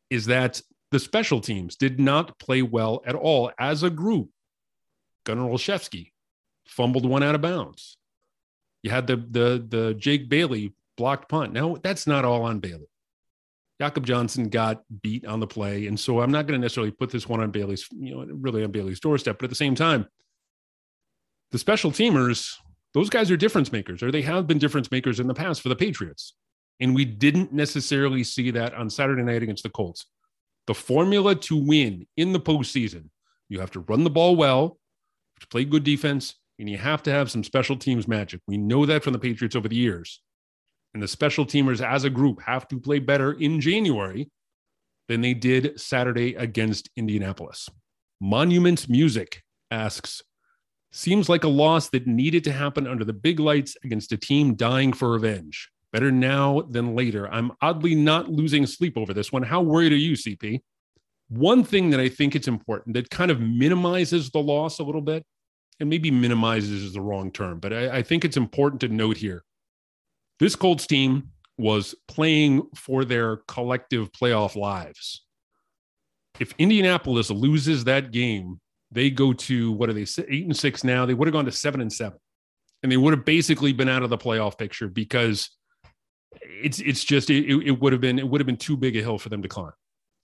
is 0.10 0.26
that 0.28 0.62
the 0.92 1.00
special 1.00 1.42
teams 1.42 1.76
did 1.76 2.00
not 2.00 2.38
play 2.40 2.62
well 2.62 3.02
at 3.06 3.16
all 3.16 3.52
as 3.60 3.84
a 3.84 3.90
group. 3.90 4.30
Gunnar 5.26 5.50
Olszewski, 5.50 6.12
fumbled 6.68 7.06
one 7.06 7.24
out 7.24 7.36
of 7.36 7.42
bounds. 7.42 7.98
You 8.84 8.92
had 8.92 9.08
the 9.08 9.18
the 9.18 9.66
the 9.68 9.94
Jake 9.96 10.30
Bailey 10.30 10.74
blocked 10.98 11.30
punt. 11.30 11.54
Now 11.54 11.78
that's 11.82 12.06
not 12.06 12.26
all 12.26 12.44
on 12.44 12.60
Bailey. 12.60 12.88
Jacob 13.82 14.06
Johnson 14.06 14.50
got 14.50 14.84
beat 15.02 15.26
on 15.26 15.40
the 15.40 15.48
play, 15.48 15.88
and 15.88 16.00
so 16.00 16.22
I'm 16.22 16.32
not 16.32 16.48
going 16.48 16.60
to 16.60 16.64
necessarily 16.64 16.92
put 16.92 17.10
this 17.10 17.28
one 17.28 17.42
on 17.42 17.52
Bailey's, 17.52 17.88
you 17.92 18.16
know, 18.16 18.26
really 18.34 18.64
on 18.64 18.72
Bailey's 18.72 19.00
doorstep. 19.00 19.38
But 19.40 19.46
at 19.46 19.50
the 19.50 19.56
same 19.56 19.76
time, 19.76 20.06
the 21.54 21.60
special 21.60 21.92
teamers, 21.92 22.56
those 22.94 23.10
guys 23.10 23.32
are 23.32 23.38
difference 23.38 23.72
makers, 23.72 24.04
or 24.04 24.12
they 24.12 24.24
have 24.24 24.48
been 24.48 24.58
difference 24.58 24.92
makers 24.92 25.20
in 25.20 25.28
the 25.28 25.34
past 25.34 25.62
for 25.62 25.70
the 25.70 25.76
Patriots, 25.76 26.34
and 26.80 26.94
we 26.94 27.06
didn't 27.06 27.54
necessarily 27.54 28.24
see 28.24 28.52
that 28.52 28.74
on 28.74 28.90
Saturday 28.90 29.22
night 29.22 29.44
against 29.44 29.64
the 29.64 29.70
Colts. 29.70 30.08
The 30.68 30.74
formula 30.74 31.36
to 31.36 31.56
win 31.56 32.08
in 32.18 32.34
the 32.34 32.40
postseason: 32.40 33.10
you 33.50 33.60
have 33.60 33.72
to 33.72 33.82
run 33.82 34.04
the 34.04 34.10
ball 34.10 34.36
well, 34.36 34.80
to 35.40 35.48
play 35.48 35.64
good 35.64 35.84
defense, 35.84 36.34
and 36.58 36.68
you 36.68 36.78
have 36.78 37.04
to 37.04 37.12
have 37.12 37.30
some 37.30 37.44
special 37.44 37.78
teams 37.78 38.08
magic. 38.08 38.42
We 38.48 38.58
know 38.58 38.86
that 38.88 39.04
from 39.04 39.14
the 39.14 39.20
Patriots 39.20 39.56
over 39.56 39.68
the 39.68 39.76
years. 39.76 40.22
And 40.96 41.02
the 41.02 41.08
special 41.08 41.46
teamers 41.46 41.82
as 41.82 42.04
a 42.04 42.10
group 42.10 42.42
have 42.42 42.68
to 42.68 42.80
play 42.80 43.00
better 43.00 43.34
in 43.34 43.62
January 43.62 44.30
than 45.08 45.22
they 45.22 45.34
did 45.34 45.80
Saturday 45.80 46.36
against 46.36 46.90
Indianapolis. 46.96 47.70
Monuments 48.22 48.88
Music 48.88 49.44
asks, 49.72 50.22
seems 50.94 51.28
like 51.28 51.44
a 51.44 51.50
loss 51.50 51.90
that 51.90 52.06
needed 52.08 52.44
to 52.44 52.52
happen 52.52 52.88
under 52.88 53.04
the 53.04 53.14
big 53.14 53.40
lights 53.40 53.76
against 53.84 54.12
a 54.12 54.18
team 54.18 54.54
dying 54.54 54.94
for 54.94 55.12
revenge. 55.12 55.70
Better 55.92 56.12
now 56.12 56.62
than 56.62 56.96
later. 56.96 57.28
I'm 57.32 57.52
oddly 57.62 57.96
not 57.96 58.30
losing 58.30 58.66
sleep 58.66 58.98
over 58.98 59.14
this 59.14 59.32
one. 59.32 59.44
How 59.44 59.62
worried 59.62 59.92
are 59.92 59.98
you, 59.98 60.14
CP? 60.14 60.62
One 61.30 61.64
thing 61.64 61.90
that 61.90 62.00
I 62.00 62.10
think 62.10 62.36
it's 62.36 62.48
important 62.48 62.94
that 62.94 63.10
kind 63.10 63.32
of 63.32 63.40
minimizes 63.40 64.30
the 64.30 64.40
loss 64.40 64.80
a 64.80 64.84
little 64.84 65.02
bit, 65.02 65.26
and 65.80 65.90
maybe 65.90 66.12
minimizes 66.12 66.84
is 66.84 66.94
the 66.94 67.02
wrong 67.02 67.32
term, 67.32 67.60
but 67.60 67.74
I, 67.74 67.98
I 67.98 68.02
think 68.04 68.24
it's 68.24 68.38
important 68.38 68.82
to 68.82 68.88
note 68.88 69.18
here. 69.18 69.44
This 70.40 70.56
Colts 70.56 70.86
team 70.86 71.30
was 71.58 71.96
playing 72.08 72.68
for 72.76 73.04
their 73.04 73.38
collective 73.48 74.12
playoff 74.12 74.56
lives. 74.56 75.26
If 76.40 76.54
Indianapolis 76.58 77.30
loses 77.30 77.84
that 77.84 78.12
game, 78.12 78.60
they 78.94 79.10
go 79.10 79.34
to 79.34 79.72
what 79.72 79.90
are 79.90 79.94
they 79.94 80.06
eight 80.30 80.46
and 80.46 80.56
six 80.56 80.84
now? 80.84 81.06
They 81.06 81.14
would 81.14 81.28
have 81.28 81.34
gone 81.34 81.46
to 81.46 81.52
seven 81.52 81.82
and 81.82 81.92
seven, 81.92 82.20
and 82.82 82.92
they 82.92 82.98
would 82.98 83.14
have 83.14 83.26
basically 83.26 83.74
been 83.74 83.90
out 83.90 84.04
of 84.04 84.10
the 84.10 84.18
playoff 84.18 84.58
picture 84.58 84.88
because 84.88 85.50
it's 86.42 86.80
it's 86.80 87.04
just 87.04 87.30
it, 87.30 87.46
it 87.46 87.80
would 87.80 87.94
have 87.94 88.02
been 88.02 88.20
it 88.20 88.28
would 88.28 88.42
have 88.42 88.46
been 88.46 88.58
too 88.58 88.78
big 88.78 88.96
a 88.96 89.02
hill 89.02 89.18
for 89.18 89.30
them 89.30 89.42
to 89.42 89.48
climb. 89.48 89.74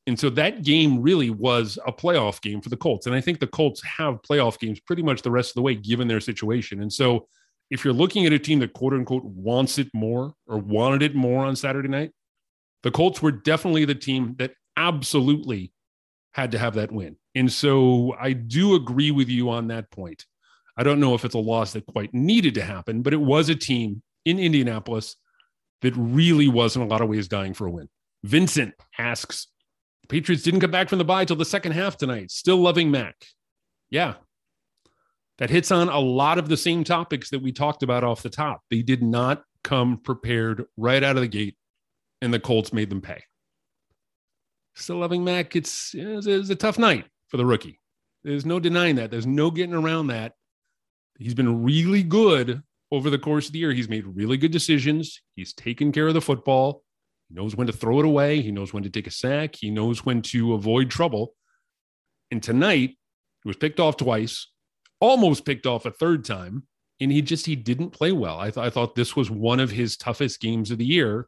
And 0.08 0.20
so 0.20 0.30
that 0.32 0.64
game 0.64 1.02
really 1.02 1.30
was 1.30 1.78
a 1.86 1.92
playoff 1.92 2.42
game 2.42 2.62
for 2.62 2.70
the 2.70 2.78
Colts. 2.78 3.06
And 3.06 3.16
I 3.16 3.22
think 3.22 3.40
the 3.40 3.48
Colts 3.48 3.82
have 3.84 4.22
playoff 4.24 4.58
games 4.58 4.80
pretty 4.80 5.04
much 5.04 5.22
the 5.22 5.30
rest 5.30 5.52
of 5.52 5.56
the 5.56 5.62
way, 5.62 5.76
given 5.76 6.08
their 6.08 6.20
situation. 6.20 6.82
And 6.82 6.92
so 6.92 7.28
if 7.70 7.84
you're 7.84 7.94
looking 7.94 8.26
at 8.26 8.34
a 8.34 8.40
team 8.40 8.60
that 8.60 8.74
quote 8.74 8.94
unquote 8.94 9.24
wants 9.24 9.78
it 9.78 9.88
more 9.94 10.34
or 10.48 10.58
wanted 10.58 11.04
it 11.04 11.16
more 11.16 11.46
on 11.46 11.56
Saturday 11.56 11.90
night, 11.90 12.12
the 12.82 12.92
Colts 12.92 13.22
were 13.22 13.32
definitely 13.32 13.86
the 13.86 13.94
team 13.94 14.36
that 14.40 14.54
absolutely 14.78 15.74
had 16.34 16.52
to 16.52 16.60
have 16.60 16.76
that 16.76 16.92
win. 16.92 17.18
And 17.36 17.52
so 17.52 18.16
I 18.20 18.34
do 18.34 18.76
agree 18.76 19.12
with 19.12 19.30
you 19.30 19.50
on 19.50 19.68
that 19.68 19.92
point. 19.92 20.26
I 20.78 20.84
don't 20.84 21.00
know 21.00 21.14
if 21.14 21.26
it's 21.26 21.36
a 21.36 21.40
loss 21.40 21.74
that 21.74 21.86
quite 21.86 22.14
needed 22.14 22.56
to 22.56 22.62
happen, 22.62 23.02
but 23.02 23.14
it 23.14 23.22
was 23.22 23.50
a 23.50 23.56
team 23.56 24.02
in 24.26 24.40
Indianapolis 24.40 25.16
that 25.82 25.94
really 25.96 26.48
was 26.48 26.76
in 26.76 26.82
a 26.82 26.88
lot 26.88 27.02
of 27.02 27.10
ways 27.10 27.28
dying 27.28 27.54
for 27.54 27.68
a 27.68 27.72
win. 27.72 27.90
Vincent 28.24 28.74
asks, 28.98 29.48
Patriots 30.08 30.44
didn't 30.44 30.60
come 30.60 30.72
back 30.72 30.90
from 30.90 30.98
the 30.98 31.06
bye 31.06 31.26
till 31.26 31.36
the 31.36 31.46
second 31.46 31.74
half 31.74 31.98
tonight. 31.98 32.32
Still 32.32 32.58
loving 32.58 32.92
Mac. 32.92 33.16
Yeah. 33.90 34.16
That 35.38 35.50
hits 35.50 35.72
on 35.72 35.88
a 35.88 36.00
lot 36.00 36.38
of 36.38 36.50
the 36.50 36.58
same 36.58 36.84
topics 36.84 37.30
that 37.30 37.42
we 37.42 37.52
talked 37.52 37.84
about 37.84 38.04
off 38.04 38.24
the 38.24 38.30
top. 38.30 38.62
They 38.70 38.82
did 38.82 39.02
not 39.02 39.44
come 39.64 39.98
prepared 39.98 40.66
right 40.78 41.04
out 41.04 41.16
of 41.16 41.22
the 41.22 41.28
gate, 41.28 41.56
and 42.22 42.34
the 42.34 42.40
Colts 42.40 42.74
made 42.74 42.90
them 42.90 43.02
pay. 43.02 43.24
Still 44.80 44.98
loving 44.98 45.24
Mac. 45.24 45.56
It's, 45.56 45.94
it's, 45.94 46.26
it's 46.26 46.50
a 46.50 46.56
tough 46.56 46.80
night 46.80 47.06
for 47.28 47.38
the 47.38 47.46
rookie. 47.46 47.80
There's 48.24 48.46
no 48.46 48.60
denying 48.60 48.96
that. 48.96 49.12
There's 49.12 49.28
no 49.28 49.52
getting 49.52 49.76
around 49.76 50.08
that. 50.08 50.34
He's 51.18 51.34
been 51.34 51.64
really 51.64 52.02
good 52.02 52.64
over 52.92 53.10
the 53.10 53.20
course 53.20 53.48
of 53.48 53.54
the 53.54 53.60
year. 53.60 53.74
He's 53.74 53.90
made 53.90 54.06
really 54.06 54.38
good 54.38 54.52
decisions. 54.52 55.22
He's 55.36 55.54
taken 55.54 55.92
care 55.92 56.08
of 56.08 56.14
the 56.14 56.22
football. 56.22 56.84
He 57.28 57.36
knows 57.36 57.56
when 57.56 57.68
to 57.68 57.74
throw 57.74 58.00
it 58.00 58.06
away. 58.06 58.42
He 58.42 58.52
knows 58.52 58.74
when 58.74 58.84
to 58.84 58.90
take 58.90 59.08
a 59.08 59.12
sack. 59.12 59.56
He 59.56 59.70
knows 59.70 60.06
when 60.06 60.22
to 60.24 60.54
avoid 60.54 60.90
trouble. 60.90 61.36
And 62.32 62.42
tonight, 62.42 62.98
he 63.44 63.48
was 63.48 63.58
picked 63.58 63.80
off 63.80 63.98
twice, 63.98 64.48
almost 65.00 65.46
picked 65.46 65.66
off 65.66 65.86
a 65.86 65.92
third 65.92 66.26
time, 66.26 66.64
and 67.00 67.12
he 67.12 67.22
just 67.22 67.46
he 67.46 67.56
didn't 67.56 67.92
play 67.92 68.12
well. 68.12 68.40
I, 68.40 68.52
th- 68.52 68.66
I 68.66 68.70
thought 68.70 68.96
this 68.96 69.16
was 69.16 69.30
one 69.30 69.60
of 69.60 69.72
his 69.72 69.98
toughest 69.98 70.40
games 70.40 70.72
of 70.72 70.78
the 70.78 70.86
year 70.86 71.28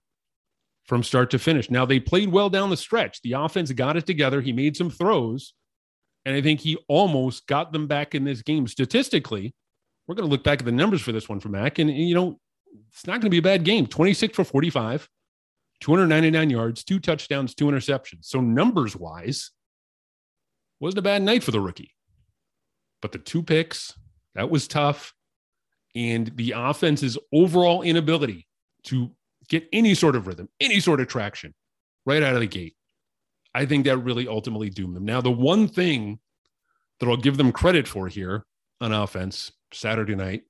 from 0.92 1.04
start 1.04 1.30
to 1.30 1.40
finish. 1.40 1.72
Now 1.72 1.86
they 1.86 2.02
played 2.02 2.34
well 2.34 2.50
down 2.50 2.70
the 2.70 2.76
stretch. 2.76 3.22
The 3.22 3.32
offense 3.32 3.72
got 3.72 3.96
it 3.96 4.06
together. 4.06 4.42
He 4.42 4.52
made 4.52 4.76
some 4.76 4.90
throws, 4.90 5.54
and 6.26 6.36
I 6.36 6.42
think 6.42 6.60
he 6.60 6.76
almost 6.90 7.48
got 7.48 7.72
them 7.72 7.88
back 7.88 8.14
in 8.14 8.26
this 8.26 8.42
game 8.42 8.68
statistically 8.68 9.56
we're 10.12 10.16
going 10.16 10.28
to 10.28 10.32
look 10.32 10.44
back 10.44 10.60
at 10.60 10.66
the 10.66 10.74
numbers 10.74 11.02
for 11.02 11.14
this 11.14 11.30
one 11.30 11.40
for 11.40 11.48
Mac, 11.48 11.80
and, 11.80 11.90
you 11.90 12.14
know, 12.14 12.38
it's 12.92 13.08
not 13.08 13.14
going 13.14 13.22
to 13.22 13.30
be 13.30 13.38
a 13.38 13.42
bad 13.42 13.64
game. 13.64 13.88
26 13.88 14.36
for 14.36 14.44
45, 14.44 15.08
299 15.80 16.50
yards, 16.50 16.84
two 16.84 17.00
touchdowns, 17.00 17.56
two 17.56 17.68
interceptions. 17.68 18.26
So 18.26 18.42
numbers 18.42 18.94
wise, 18.94 19.52
wasn't 20.82 21.00
a 21.00 21.04
bad 21.04 21.22
night 21.22 21.44
for 21.44 21.52
the 21.52 21.62
rookie. 21.62 21.94
But 23.02 23.14
the 23.14 23.20
two 23.20 23.42
picks, 23.42 23.94
that 24.36 24.50
was 24.50 24.68
tough. 24.68 25.14
And 25.96 26.32
the 26.36 26.56
offense's 26.58 27.18
overall 27.32 27.82
inability 27.82 28.48
to 28.86 29.12
get 29.52 29.68
any 29.74 29.94
sort 29.94 30.16
of 30.16 30.26
rhythm, 30.26 30.50
any 30.62 30.80
sort 30.80 31.02
of 31.02 31.08
traction 31.08 31.54
right 32.06 32.24
out 32.24 32.34
of 32.34 32.40
the 32.40 32.48
gate. 32.48 32.76
I 33.54 33.66
think 33.66 33.86
that 33.86 33.98
really 33.98 34.28
ultimately 34.28 34.70
doomed 34.70 34.96
them. 34.96 35.04
Now, 35.04 35.20
the 35.20 35.30
one 35.30 35.68
thing 35.68 36.20
that 37.00 37.10
I'll 37.10 37.18
give 37.18 37.36
them 37.36 37.52
credit 37.52 37.86
for 37.88 38.08
here 38.08 38.46
on 38.80 38.94
offense 38.94 39.52
Saturday 39.74 40.16
night 40.16 40.44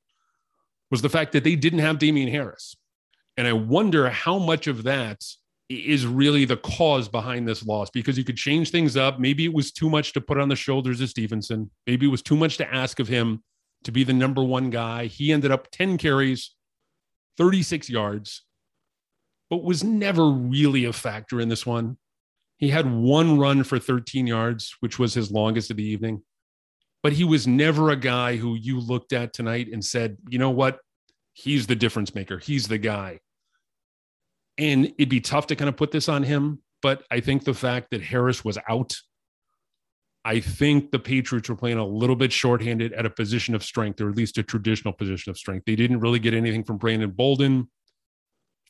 was 0.92 1.02
the 1.02 1.10
fact 1.10 1.32
that 1.32 1.44
they 1.44 1.56
didn't 1.56 1.80
have 1.80 1.98
Damien 1.98 2.30
Harris. 2.30 2.76
And 3.38 3.48
I 3.48 3.54
wonder 3.54 4.10
how 4.10 4.38
much 4.38 4.68
of 4.68 4.84
that 4.84 5.24
is 5.68 6.06
really 6.06 6.46
the 6.46 6.58
cause 6.58 7.08
behind 7.08 7.48
this 7.48 7.66
loss 7.66 7.90
because 7.90 8.18
you 8.18 8.24
could 8.24 8.38
change 8.38 8.70
things 8.70 8.96
up. 8.96 9.20
Maybe 9.20 9.46
it 9.46 9.54
was 9.54 9.72
too 9.72 9.90
much 9.90 10.14
to 10.14 10.22
put 10.22 10.38
on 10.38 10.50
the 10.50 10.56
shoulders 10.56 11.02
of 11.02 11.10
Stevenson. 11.10 11.72
Maybe 11.88 12.06
it 12.06 12.10
was 12.10 12.22
too 12.22 12.36
much 12.36 12.58
to 12.58 12.72
ask 12.72 13.00
of 13.00 13.08
him 13.08 13.42
to 13.86 13.92
be 13.92 14.04
the 14.04 14.14
number 14.14 14.44
one 14.44 14.70
guy. 14.70 15.06
He 15.06 15.32
ended 15.32 15.50
up 15.50 15.72
10 15.72 15.98
carries, 15.98 16.54
36 17.38 17.90
yards, 17.90 18.44
but 19.52 19.64
was 19.64 19.84
never 19.84 20.32
really 20.32 20.86
a 20.86 20.94
factor 20.94 21.40
in 21.40 21.50
this 21.50 21.68
one. 21.68 21.98
He 22.58 22.70
had 22.70 22.92
one 22.92 23.38
run 23.38 23.64
for 23.64 23.78
13 23.78 24.26
yards, 24.26 24.76
which 24.80 24.98
was 24.98 25.14
his 25.14 25.32
longest 25.32 25.70
of 25.70 25.78
the 25.78 25.86
evening 25.86 26.24
but 27.04 27.14
he 27.14 27.24
was 27.24 27.48
never 27.48 27.90
a 27.90 27.96
guy 27.96 28.36
who 28.36 28.56
you 28.56 28.80
looked 28.80 29.14
at 29.14 29.34
tonight 29.34 29.68
and 29.72 29.84
said, 29.84 30.18
you 30.30 30.38
know 30.38 30.52
what? 30.52 30.80
He's 31.34 31.68
the 31.68 31.76
difference 31.76 32.14
maker. 32.14 32.38
He's 32.38 32.68
the 32.68 32.78
guy. 32.78 33.20
And 34.58 34.86
it'd 34.98 35.10
be 35.10 35.22
tough 35.22 35.48
to 35.48 35.56
kind 35.56 35.70
of 35.70 35.78
put 35.78 35.92
this 35.92 36.10
on 36.10 36.24
him. 36.24 36.62
But 36.82 37.04
I 37.10 37.20
think 37.20 37.44
the 37.44 37.54
fact 37.54 37.92
that 37.92 38.04
Harris 38.04 38.44
was 38.46 38.58
out, 38.70 38.96
I 40.24 40.40
think 40.40 40.92
the 40.92 41.00
Patriots 41.00 41.50
were 41.50 41.56
playing 41.56 41.78
a 41.78 41.86
little 41.86 42.16
bit 42.16 42.32
shorthanded 42.32 42.94
at 42.94 43.06
a 43.06 43.10
position 43.10 43.56
of 43.56 43.64
strength, 43.64 44.02
or 44.02 44.10
at 44.10 44.16
least 44.16 44.38
a 44.38 44.44
traditional 44.44 44.94
position 44.94 45.32
of 45.32 45.38
strength. 45.38 45.66
They 45.66 45.76
didn't 45.76 46.00
really 46.00 46.20
get 46.20 46.34
anything 46.34 46.64
from 46.64 46.78
Brandon 46.78 47.10
Bolden. 47.10 47.70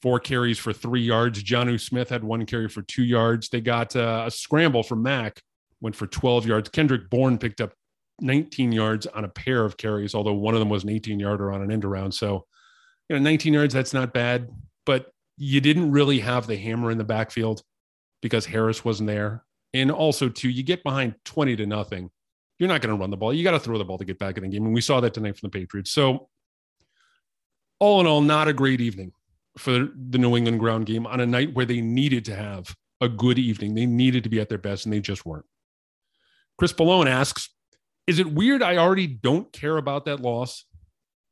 Four 0.02 0.20
carries 0.20 0.58
for 0.58 0.74
three 0.74 1.02
yards. 1.02 1.44
Jonnu 1.44 1.80
Smith 1.80 2.10
had 2.10 2.24
one 2.24 2.46
carry 2.48 2.68
for 2.68 2.82
two 2.82 3.04
yards. 3.04 3.50
They 3.50 3.62
got 3.62 3.96
uh, 3.96 4.24
a 4.28 4.32
scramble 4.32 4.82
from 4.82 5.04
Mac, 5.04 5.42
went 5.80 5.96
for 5.96 6.08
12 6.08 6.48
yards. 6.48 6.70
Kendrick 6.70 7.10
Bourne 7.10 7.38
picked 7.38 7.62
up 7.62 7.74
19 8.20 8.72
yards 8.72 9.06
on 9.06 9.26
a 9.26 9.30
pair 9.30 9.64
of 9.64 9.78
carries, 9.78 10.16
although 10.16 10.34
one 10.34 10.56
of 10.56 10.60
them 10.60 10.70
was 10.70 10.84
an 10.84 10.90
18 10.90 11.20
yarder 11.20 11.52
on 11.52 11.62
an 11.62 11.72
end 11.72 11.86
around. 11.86 12.14
So, 12.14 12.46
you 13.10 13.16
know, 13.16 13.22
19 13.22 13.54
yards, 13.54 13.74
that's 13.76 13.94
not 13.94 14.12
bad, 14.12 14.50
but 14.88 15.12
you 15.38 15.62
didn't 15.62 15.92
really 15.92 16.20
have 16.20 16.48
the 16.48 16.58
hammer 16.58 16.90
in 16.90 16.98
the 16.98 17.04
backfield 17.04 17.62
because 18.24 18.48
Harris 18.48 18.84
wasn't 18.84 19.08
there. 19.08 19.44
And 19.74 19.92
also, 19.92 20.30
too, 20.30 20.50
you 20.50 20.64
get 20.64 20.84
behind 20.84 21.14
20 21.26 21.56
to 21.58 21.66
nothing. 21.68 22.10
You're 22.58 22.70
not 22.70 22.82
going 22.82 22.96
to 22.96 23.00
run 23.00 23.12
the 23.12 23.18
ball. 23.18 23.34
You 23.34 23.44
got 23.44 23.52
to 23.52 23.60
throw 23.60 23.78
the 23.78 23.86
ball 23.86 24.00
to 24.00 24.06
get 24.06 24.20
back 24.20 24.38
in 24.38 24.44
the 24.44 24.50
game. 24.50 24.66
And 24.66 24.74
we 24.74 24.82
saw 24.82 25.00
that 25.00 25.14
tonight 25.14 25.38
from 25.38 25.50
the 25.50 25.60
Patriots. 25.60 25.92
So, 25.92 26.28
all 27.80 28.02
in 28.02 28.08
all, 28.08 28.22
not 28.22 28.48
a 28.48 28.54
great 28.54 28.82
evening 28.82 29.12
for 29.58 29.90
the 30.10 30.18
New 30.18 30.36
England 30.36 30.60
ground 30.60 30.86
game 30.86 31.06
on 31.06 31.20
a 31.20 31.26
night 31.26 31.54
where 31.54 31.66
they 31.66 31.82
needed 31.82 32.26
to 32.26 32.36
have 32.36 32.76
a 33.02 33.10
good 33.10 33.40
evening. 33.40 33.74
They 33.74 33.86
needed 33.86 34.24
to 34.24 34.30
be 34.30 34.40
at 34.40 34.50
their 34.50 34.58
best, 34.58 34.86
and 34.86 34.94
they 34.94 35.00
just 35.02 35.26
weren't. 35.26 35.46
Chris 36.58 36.74
Ballone 36.74 37.10
asks, 37.10 37.50
is 38.08 38.20
it 38.20 38.32
weird 38.32 38.64
I 38.64 38.78
already 38.78 39.08
don't 39.08 39.52
care 39.52 39.78
about 39.78 40.06
that 40.06 40.20
loss? 40.20 40.66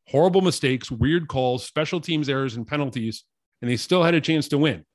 Horrible 0.07 0.41
mistakes, 0.41 0.89
weird 0.89 1.27
calls, 1.27 1.65
special 1.65 2.01
teams 2.01 2.29
errors, 2.29 2.55
and 2.55 2.67
penalties, 2.67 3.23
and 3.61 3.69
they 3.69 3.77
still 3.77 4.03
had 4.03 4.15
a 4.15 4.21
chance 4.21 4.47
to 4.49 4.57
win. 4.57 4.85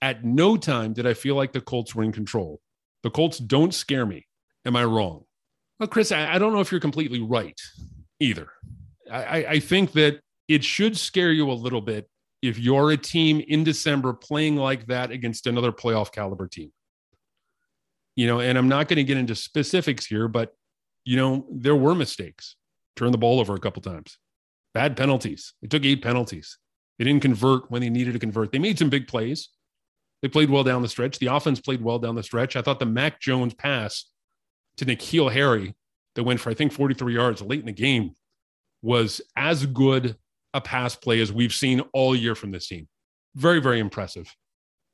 At 0.00 0.24
no 0.24 0.56
time 0.56 0.92
did 0.92 1.06
I 1.06 1.14
feel 1.14 1.34
like 1.34 1.52
the 1.52 1.60
Colts 1.60 1.94
were 1.94 2.04
in 2.04 2.12
control. 2.12 2.60
The 3.02 3.10
Colts 3.10 3.38
don't 3.38 3.74
scare 3.74 4.06
me. 4.06 4.26
Am 4.64 4.76
I 4.76 4.84
wrong? 4.84 5.24
Well, 5.78 5.88
Chris, 5.88 6.10
I, 6.10 6.34
I 6.34 6.38
don't 6.38 6.52
know 6.52 6.60
if 6.60 6.72
you're 6.72 6.80
completely 6.80 7.20
right 7.20 7.58
either. 8.20 8.48
I, 9.10 9.44
I 9.44 9.60
think 9.60 9.92
that 9.92 10.20
it 10.48 10.64
should 10.64 10.96
scare 10.96 11.32
you 11.32 11.50
a 11.50 11.52
little 11.52 11.80
bit 11.80 12.08
if 12.42 12.58
you're 12.58 12.90
a 12.90 12.96
team 12.96 13.42
in 13.46 13.64
December 13.64 14.12
playing 14.12 14.56
like 14.56 14.86
that 14.86 15.10
against 15.10 15.46
another 15.46 15.72
playoff 15.72 16.12
caliber 16.12 16.46
team. 16.46 16.72
You 18.16 18.26
know, 18.26 18.40
and 18.40 18.58
I'm 18.58 18.68
not 18.68 18.88
going 18.88 18.96
to 18.96 19.04
get 19.04 19.16
into 19.16 19.34
specifics 19.34 20.06
here, 20.06 20.28
but 20.28 20.54
you 21.04 21.16
know, 21.16 21.46
there 21.50 21.76
were 21.76 21.94
mistakes. 21.94 22.56
Turned 22.96 23.14
the 23.14 23.18
ball 23.18 23.40
over 23.40 23.54
a 23.54 23.60
couple 23.60 23.80
times. 23.80 24.18
Bad 24.74 24.96
penalties. 24.96 25.54
They 25.62 25.68
took 25.68 25.84
eight 25.84 26.02
penalties. 26.02 26.58
They 26.98 27.04
didn't 27.04 27.22
convert 27.22 27.70
when 27.70 27.80
they 27.80 27.90
needed 27.90 28.12
to 28.14 28.18
convert. 28.18 28.52
They 28.52 28.58
made 28.58 28.78
some 28.78 28.90
big 28.90 29.06
plays. 29.06 29.50
They 30.20 30.28
played 30.28 30.50
well 30.50 30.64
down 30.64 30.82
the 30.82 30.88
stretch. 30.88 31.18
The 31.18 31.28
offense 31.28 31.60
played 31.60 31.80
well 31.80 31.98
down 31.98 32.16
the 32.16 32.22
stretch. 32.22 32.56
I 32.56 32.62
thought 32.62 32.80
the 32.80 32.86
Mac 32.86 33.20
Jones 33.20 33.54
pass 33.54 34.06
to 34.78 34.84
N'Keal 34.84 35.32
Harry 35.32 35.74
that 36.16 36.24
went 36.24 36.40
for, 36.40 36.50
I 36.50 36.54
think, 36.54 36.72
43 36.72 37.14
yards 37.14 37.40
late 37.40 37.60
in 37.60 37.66
the 37.66 37.72
game 37.72 38.14
was 38.82 39.20
as 39.36 39.64
good 39.66 40.16
a 40.54 40.60
pass 40.60 40.94
play 40.96 41.20
as 41.20 41.32
we've 41.32 41.52
seen 41.52 41.80
all 41.92 42.16
year 42.16 42.34
from 42.34 42.50
this 42.50 42.68
team. 42.68 42.88
Very, 43.34 43.60
very 43.60 43.78
impressive. 43.78 44.34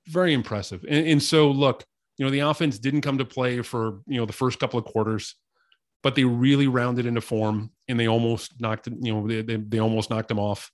Very 0.09 0.35
impressive. 0.35 0.85
And, 0.89 1.07
and 1.07 1.23
so, 1.23 1.51
look, 1.51 1.85
you 2.19 2.25
know, 2.25 2.31
the 2.31 2.41
offense 2.41 2.79
didn't 2.79 3.01
come 3.01 3.19
to 3.19 3.25
play 3.25 3.63
for, 3.63 4.01
you 4.07 4.19
know, 4.19 4.27
the 4.27 4.33
first 4.33 4.59
couple 4.59 4.79
of 4.79 4.85
quarters 4.85 5.35
but 6.05 6.15
they 6.15 6.25
really 6.25 6.69
rounded 6.69 7.07
into 7.07 7.23
form 7.23 7.71
and 7.89 7.99
they 7.99 8.07
almost 8.07 8.61
knocked 8.61 8.87
you 8.87 9.13
know 9.13 9.27
they, 9.27 9.41
they, 9.41 9.57
they 9.57 9.81
almost 9.81 10.11
knocked 10.11 10.29
them 10.29 10.39
off. 10.39 10.71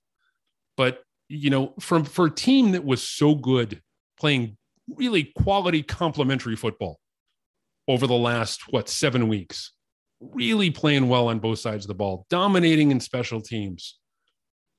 But 0.76 1.02
you 1.28 1.48
know, 1.48 1.74
from 1.80 2.04
for 2.04 2.26
a 2.26 2.30
team 2.30 2.72
that 2.72 2.84
was 2.84 3.02
so 3.02 3.36
good 3.36 3.80
playing 4.18 4.58
really 4.88 5.32
quality 5.36 5.84
complementary 5.84 6.56
football 6.56 6.98
over 7.86 8.08
the 8.08 8.12
last 8.12 8.62
what 8.70 8.88
seven 8.88 9.28
weeks, 9.28 9.72
really 10.20 10.70
playing 10.70 11.08
well 11.08 11.28
on 11.28 11.38
both 11.38 11.60
sides 11.60 11.84
of 11.84 11.88
the 11.88 11.94
ball, 11.94 12.26
dominating 12.28 12.90
in 12.90 12.98
special 12.98 13.40
teams, 13.40 13.99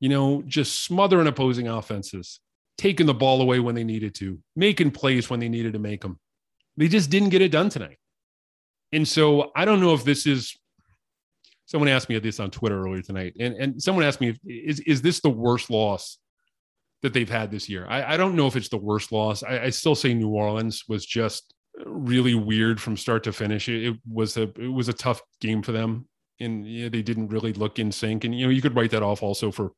you 0.01 0.09
know, 0.09 0.41
just 0.45 0.83
smothering 0.83 1.27
opposing 1.27 1.69
offenses, 1.69 2.41
taking 2.77 3.05
the 3.05 3.13
ball 3.13 3.41
away 3.41 3.59
when 3.59 3.75
they 3.75 3.83
needed 3.83 4.15
to, 4.15 4.39
making 4.55 4.91
plays 4.91 5.29
when 5.29 5.39
they 5.39 5.47
needed 5.47 5.73
to 5.73 5.79
make 5.79 6.01
them. 6.01 6.19
They 6.75 6.89
just 6.89 7.09
didn't 7.09 7.29
get 7.29 7.43
it 7.43 7.51
done 7.51 7.69
tonight. 7.69 7.99
And 8.91 9.07
so 9.07 9.51
I 9.55 9.63
don't 9.63 9.79
know 9.79 9.93
if 9.93 10.03
this 10.03 10.25
is 10.25 10.57
someone 11.65 11.87
asked 11.87 12.09
me 12.09 12.19
this 12.19 12.39
on 12.39 12.49
Twitter 12.49 12.81
earlier 12.81 13.01
tonight, 13.01 13.35
and, 13.39 13.55
and 13.55 13.81
someone 13.81 14.03
asked 14.03 14.19
me, 14.19 14.35
is, 14.43 14.81
is 14.81 15.01
this 15.01 15.21
the 15.21 15.29
worst 15.29 15.69
loss 15.69 16.17
that 17.03 17.13
they've 17.13 17.29
had 17.29 17.51
this 17.51 17.69
year? 17.69 17.85
I, 17.87 18.15
I 18.15 18.17
don't 18.17 18.35
know 18.35 18.47
if 18.47 18.55
it's 18.55 18.69
the 18.69 18.77
worst 18.77 19.11
loss. 19.11 19.43
I, 19.43 19.65
I, 19.65 19.69
still 19.69 19.95
say 19.95 20.13
New 20.13 20.29
Orleans 20.29 20.83
was 20.89 21.05
just 21.05 21.53
really 21.85 22.35
weird 22.35 22.81
from 22.81 22.97
start 22.97 23.23
to 23.23 23.31
finish. 23.31 23.69
It, 23.69 23.89
it 23.89 23.97
was 24.11 24.35
a 24.35 24.51
it 24.59 24.73
was 24.73 24.89
a 24.89 24.93
tough 24.93 25.21
game 25.39 25.61
for 25.61 25.71
them, 25.71 26.07
and 26.39 26.67
yeah, 26.67 26.89
they 26.89 27.01
didn't 27.01 27.29
really 27.29 27.53
look 27.53 27.79
in 27.79 27.91
sync. 27.91 28.25
And 28.25 28.37
you 28.37 28.47
know, 28.47 28.51
you 28.51 28.61
could 28.61 28.75
write 28.75 28.91
that 28.91 29.03
off 29.03 29.23
also 29.23 29.51
for 29.51 29.71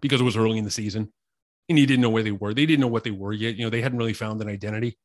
because 0.00 0.20
it 0.20 0.24
was 0.24 0.36
early 0.36 0.58
in 0.58 0.64
the 0.64 0.70
season, 0.70 1.12
and 1.68 1.78
he 1.78 1.86
didn't 1.86 2.02
know 2.02 2.10
where 2.10 2.22
they 2.22 2.32
were. 2.32 2.54
They 2.54 2.66
didn't 2.66 2.80
know 2.80 2.88
what 2.88 3.04
they 3.04 3.10
were 3.10 3.32
yet. 3.32 3.56
You 3.56 3.64
know, 3.64 3.70
they 3.70 3.82
hadn't 3.82 3.98
really 3.98 4.12
found 4.12 4.40
an 4.40 4.48
identity. 4.48 4.98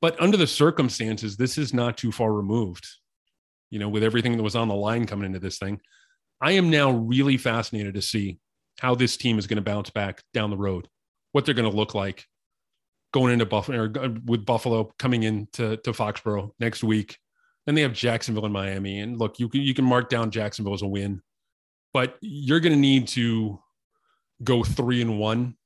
But 0.00 0.20
under 0.20 0.36
the 0.36 0.46
circumstances, 0.46 1.36
this 1.36 1.58
is 1.58 1.72
not 1.72 1.96
too 1.96 2.12
far 2.12 2.32
removed. 2.32 2.86
You 3.70 3.78
know, 3.78 3.88
with 3.88 4.04
everything 4.04 4.36
that 4.36 4.42
was 4.42 4.56
on 4.56 4.68
the 4.68 4.74
line 4.74 5.06
coming 5.06 5.26
into 5.26 5.38
this 5.38 5.58
thing, 5.58 5.80
I 6.40 6.52
am 6.52 6.70
now 6.70 6.90
really 6.90 7.36
fascinated 7.36 7.94
to 7.94 8.02
see 8.02 8.38
how 8.80 8.94
this 8.94 9.16
team 9.16 9.38
is 9.38 9.46
going 9.46 9.56
to 9.56 9.62
bounce 9.62 9.90
back 9.90 10.22
down 10.34 10.50
the 10.50 10.56
road, 10.56 10.88
what 11.32 11.44
they're 11.44 11.54
going 11.54 11.70
to 11.70 11.76
look 11.76 11.94
like 11.94 12.26
going 13.12 13.32
into 13.32 13.46
Buffalo 13.46 13.84
or 13.84 13.92
uh, 13.98 14.10
with 14.26 14.44
Buffalo 14.44 14.92
coming 14.98 15.22
into 15.22 15.76
to 15.78 15.92
Foxborough 15.92 16.50
next 16.60 16.84
week. 16.84 17.18
Then 17.64 17.74
they 17.74 17.82
have 17.82 17.94
Jacksonville 17.94 18.44
and 18.44 18.52
Miami. 18.52 19.00
And 19.00 19.18
look, 19.18 19.38
you 19.38 19.48
can 19.48 19.62
you 19.62 19.74
can 19.74 19.84
mark 19.84 20.08
down 20.08 20.30
Jacksonville 20.30 20.74
as 20.74 20.82
a 20.82 20.86
win, 20.86 21.22
but 21.94 22.16
you're 22.20 22.60
going 22.60 22.74
to 22.74 22.78
need 22.78 23.08
to 23.08 23.58
go 24.42 24.62
three 24.62 25.00
and 25.00 25.18
one 25.18 25.56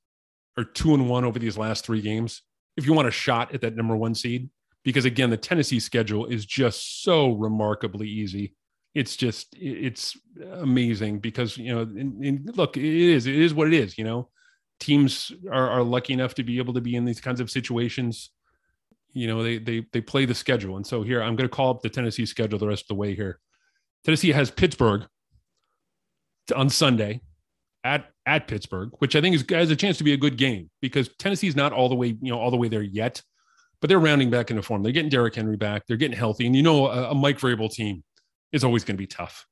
or 0.57 0.63
two 0.63 0.93
and 0.93 1.09
one 1.09 1.25
over 1.25 1.39
these 1.39 1.57
last 1.57 1.85
three 1.85 2.01
games 2.01 2.41
if 2.77 2.85
you 2.85 2.93
want 2.93 3.07
a 3.07 3.11
shot 3.11 3.53
at 3.53 3.61
that 3.61 3.75
number 3.75 3.95
one 3.95 4.15
seed. 4.15 4.49
Because 4.83 5.05
again, 5.05 5.29
the 5.29 5.37
Tennessee 5.37 5.79
schedule 5.79 6.25
is 6.25 6.45
just 6.45 7.03
so 7.03 7.33
remarkably 7.33 8.07
easy. 8.07 8.55
It's 8.95 9.15
just 9.15 9.55
it's 9.59 10.17
amazing 10.53 11.19
because 11.19 11.55
you 11.57 11.73
know, 11.73 11.81
and, 11.81 12.23
and 12.23 12.57
look, 12.57 12.77
it 12.77 12.83
is 12.83 13.27
it 13.27 13.35
is 13.35 13.53
what 13.53 13.67
it 13.67 13.73
is. 13.73 13.97
You 13.97 14.03
know, 14.03 14.29
teams 14.79 15.31
are, 15.51 15.69
are 15.69 15.83
lucky 15.83 16.13
enough 16.13 16.33
to 16.35 16.43
be 16.43 16.57
able 16.57 16.73
to 16.73 16.81
be 16.81 16.95
in 16.95 17.05
these 17.05 17.21
kinds 17.21 17.39
of 17.39 17.51
situations. 17.51 18.31
You 19.13 19.27
know, 19.27 19.43
they 19.43 19.59
they 19.59 19.85
they 19.93 20.01
play 20.01 20.25
the 20.25 20.33
schedule, 20.33 20.77
and 20.77 20.85
so 20.85 21.03
here 21.03 21.21
I'm 21.21 21.35
going 21.35 21.47
to 21.47 21.55
call 21.55 21.69
up 21.69 21.81
the 21.81 21.89
Tennessee 21.89 22.25
schedule 22.25 22.57
the 22.57 22.67
rest 22.67 22.85
of 22.85 22.87
the 22.89 22.95
way 22.95 23.13
here. 23.13 23.39
Tennessee 24.03 24.31
has 24.31 24.49
Pittsburgh 24.49 25.05
on 26.55 26.69
Sunday 26.69 27.21
at 27.83 28.09
at 28.25 28.47
Pittsburgh, 28.47 28.91
which 28.99 29.15
I 29.15 29.21
think 29.21 29.35
is, 29.35 29.45
has 29.49 29.71
a 29.71 29.75
chance 29.75 29.97
to 29.97 30.03
be 30.03 30.13
a 30.13 30.17
good 30.17 30.37
game 30.37 30.69
because 30.81 31.09
Tennessee's 31.19 31.55
not 31.55 31.73
all 31.73 31.89
the 31.89 31.95
way, 31.95 32.17
you 32.21 32.31
know, 32.31 32.39
all 32.39 32.51
the 32.51 32.57
way 32.57 32.67
there 32.67 32.83
yet, 32.83 33.21
but 33.79 33.87
they're 33.87 33.99
rounding 33.99 34.29
back 34.29 34.51
into 34.51 34.61
form. 34.61 34.83
They're 34.83 34.91
getting 34.91 35.09
Derrick 35.09 35.35
Henry 35.35 35.57
back. 35.57 35.83
They're 35.87 35.97
getting 35.97 36.17
healthy. 36.17 36.45
And 36.45 36.55
you 36.55 36.63
know, 36.63 36.87
a, 36.87 37.11
a 37.11 37.15
Mike 37.15 37.39
Vrabel 37.39 37.71
team 37.71 38.03
is 38.51 38.63
always 38.63 38.83
going 38.83 38.95
to 38.95 39.01
be 39.01 39.07
tough. 39.07 39.45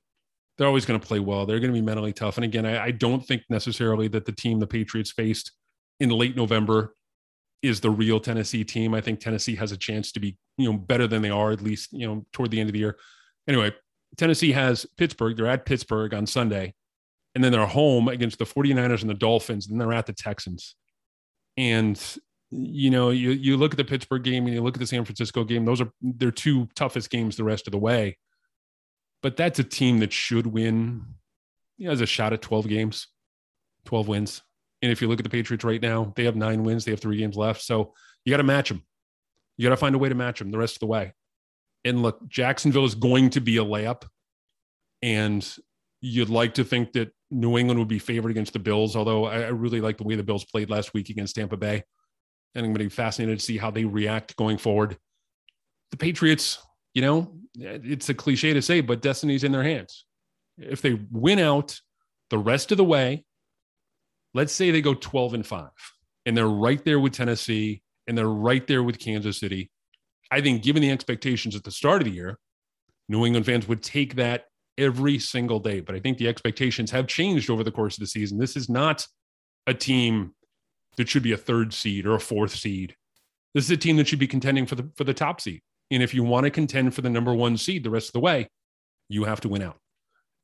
They're 0.57 0.67
always 0.67 0.85
going 0.85 0.99
to 0.99 1.05
play 1.05 1.19
well. 1.19 1.45
They're 1.45 1.59
going 1.59 1.73
to 1.73 1.79
be 1.79 1.85
mentally 1.85 2.13
tough. 2.13 2.37
And 2.37 2.43
again, 2.43 2.65
I, 2.65 2.85
I 2.85 2.91
don't 2.91 3.25
think 3.25 3.43
necessarily 3.49 4.07
that 4.09 4.25
the 4.25 4.31
team 4.31 4.59
the 4.59 4.67
Patriots 4.67 5.11
faced 5.11 5.51
in 5.99 6.09
late 6.09 6.35
November 6.35 6.93
is 7.61 7.79
the 7.79 7.89
real 7.89 8.19
Tennessee 8.19 8.63
team. 8.63 8.93
I 8.93 9.01
think 9.01 9.19
Tennessee 9.19 9.55
has 9.55 9.71
a 9.71 9.77
chance 9.77 10.11
to 10.13 10.19
be, 10.19 10.37
you 10.57 10.71
know, 10.71 10.77
better 10.77 11.07
than 11.07 11.21
they 11.21 11.29
are 11.29 11.51
at 11.51 11.61
least, 11.61 11.91
you 11.91 12.07
know, 12.07 12.25
toward 12.31 12.51
the 12.51 12.59
end 12.59 12.69
of 12.69 12.73
the 12.73 12.79
year. 12.79 12.97
Anyway, 13.47 13.73
Tennessee 14.17 14.51
has 14.51 14.85
Pittsburgh. 14.97 15.35
They're 15.35 15.47
at 15.47 15.65
Pittsburgh 15.65 16.13
on 16.13 16.25
Sunday 16.25 16.73
and 17.35 17.43
then 17.43 17.51
they're 17.51 17.65
home 17.65 18.07
against 18.07 18.39
the 18.39 18.45
49ers 18.45 19.01
and 19.01 19.09
the 19.09 19.15
Dolphins, 19.15 19.67
and 19.67 19.79
they're 19.79 19.93
at 19.93 20.05
the 20.05 20.13
Texans. 20.13 20.75
And 21.57 22.01
you 22.51 22.89
know, 22.89 23.11
you 23.11 23.31
you 23.31 23.57
look 23.57 23.73
at 23.73 23.77
the 23.77 23.85
Pittsburgh 23.85 24.23
game 24.23 24.45
and 24.45 24.55
you 24.55 24.61
look 24.61 24.75
at 24.75 24.79
the 24.79 24.87
San 24.87 25.05
Francisco 25.05 25.43
game, 25.43 25.65
those 25.65 25.81
are 25.81 25.91
their 26.01 26.31
two 26.31 26.67
toughest 26.75 27.09
games 27.09 27.35
the 27.35 27.43
rest 27.43 27.67
of 27.67 27.71
the 27.71 27.77
way. 27.77 28.17
But 29.21 29.37
that's 29.37 29.59
a 29.59 29.63
team 29.63 29.99
that 29.99 30.13
should 30.13 30.47
win. 30.47 31.05
You 31.77 31.85
know, 31.85 31.91
has 31.91 32.01
a 32.01 32.05
shot 32.05 32.33
at 32.33 32.41
12 32.41 32.67
games, 32.67 33.07
12 33.85 34.07
wins. 34.07 34.41
And 34.81 34.91
if 34.91 35.01
you 35.01 35.07
look 35.07 35.19
at 35.19 35.23
the 35.23 35.29
Patriots 35.29 35.63
right 35.63 35.81
now, 35.81 36.13
they 36.15 36.23
have 36.23 36.35
nine 36.35 36.63
wins, 36.63 36.85
they 36.85 36.91
have 36.91 36.99
three 36.99 37.17
games 37.17 37.35
left. 37.35 37.61
So 37.61 37.93
you 38.25 38.31
got 38.31 38.37
to 38.37 38.43
match 38.43 38.69
them. 38.69 38.83
You 39.57 39.65
got 39.65 39.71
to 39.71 39.77
find 39.77 39.93
a 39.93 39.97
way 39.97 40.09
to 40.09 40.15
match 40.15 40.39
them 40.39 40.51
the 40.51 40.57
rest 40.57 40.77
of 40.77 40.79
the 40.79 40.87
way. 40.87 41.13
And 41.83 42.01
look, 42.01 42.27
Jacksonville 42.27 42.85
is 42.85 42.95
going 42.95 43.29
to 43.31 43.41
be 43.41 43.57
a 43.57 43.63
layup. 43.63 44.03
And 45.01 45.47
you'd 46.01 46.29
like 46.29 46.55
to 46.55 46.63
think 46.63 46.93
that 46.93 47.11
New 47.31 47.57
England 47.57 47.79
would 47.79 47.87
be 47.87 47.99
favored 47.99 48.31
against 48.31 48.53
the 48.53 48.59
Bills, 48.59 48.95
although 48.95 49.25
I, 49.25 49.47
really 49.47 49.81
like 49.81 49.97
the 49.97 50.03
way 50.03 50.15
the 50.15 50.23
Bills 50.23 50.45
played 50.45 50.69
last 50.69 50.93
week 50.93 51.09
against 51.09 51.35
Tampa 51.35 51.57
Bay. 51.57 51.83
And 52.55 52.65
I'm 52.65 52.71
going 52.71 52.79
to 52.79 52.85
be 52.85 52.89
fascinated 52.89 53.39
to 53.39 53.45
see 53.45 53.57
how 53.57 53.69
they 53.69 53.85
react 53.85 54.35
going 54.35 54.57
forward. 54.57 54.97
The 55.91 55.97
Patriots, 55.97 56.57
you 56.93 57.01
know, 57.01 57.35
it's 57.55 58.09
a 58.09 58.13
cliche 58.13 58.53
to 58.53 58.61
say, 58.61 58.81
but 58.81 59.01
destiny's 59.01 59.43
in 59.43 59.51
their 59.51 59.63
hands. 59.63 60.05
If 60.57 60.81
they 60.81 60.99
win 61.11 61.39
out 61.39 61.79
the 62.29 62.39
rest 62.39 62.71
of 62.71 62.77
the 62.77 62.83
way, 62.83 63.25
let's 64.33 64.53
say 64.53 64.71
they 64.71 64.81
go 64.81 64.93
12 64.93 65.35
and 65.35 65.45
5 65.45 65.69
and 66.25 66.35
they're 66.35 66.47
right 66.47 66.83
there 66.83 66.99
with 66.99 67.13
Tennessee 67.13 67.81
and 68.07 68.17
they're 68.17 68.27
right 68.27 68.65
there 68.65 68.83
with 68.83 68.99
Kansas 68.99 69.39
City. 69.39 69.71
I 70.31 70.41
think, 70.41 70.63
given 70.63 70.81
the 70.81 70.91
expectations 70.91 71.55
at 71.55 71.63
the 71.63 71.71
start 71.71 72.01
of 72.01 72.05
the 72.05 72.13
year, 72.13 72.37
New 73.07 73.25
England 73.25 73.45
fans 73.45 73.67
would 73.67 73.81
take 73.81 74.15
that 74.15 74.45
every 74.79 75.19
single 75.19 75.59
day. 75.59 75.79
But 75.79 75.95
I 75.95 75.99
think 75.99 76.17
the 76.17 76.27
expectations 76.27 76.89
have 76.91 77.07
changed 77.07 77.49
over 77.49 77.63
the 77.63 77.71
course 77.71 77.97
of 77.97 78.01
the 78.01 78.07
season. 78.07 78.39
This 78.39 78.55
is 78.55 78.69
not 78.69 79.05
a 79.67 79.73
team 79.73 80.33
that 80.97 81.09
should 81.09 81.23
be 81.23 81.33
a 81.33 81.37
third 81.37 81.73
seed 81.73 82.05
or 82.05 82.15
a 82.15 82.19
fourth 82.19 82.55
seed. 82.55 82.95
This 83.53 83.65
is 83.65 83.71
a 83.71 83.77
team 83.77 83.97
that 83.97 84.07
should 84.07 84.19
be 84.19 84.27
contending 84.27 84.65
for 84.65 84.75
the 84.75 84.89
for 84.95 85.03
the 85.03 85.13
top 85.13 85.41
seed. 85.41 85.61
And 85.91 86.03
if 86.03 86.13
you 86.13 86.23
want 86.23 86.45
to 86.45 86.51
contend 86.51 86.93
for 86.93 87.01
the 87.01 87.09
number 87.09 87.33
one 87.33 87.57
seed 87.57 87.83
the 87.83 87.89
rest 87.89 88.09
of 88.09 88.13
the 88.13 88.19
way, 88.19 88.47
you 89.09 89.23
have 89.25 89.41
to 89.41 89.49
win 89.49 89.61
out. 89.61 89.77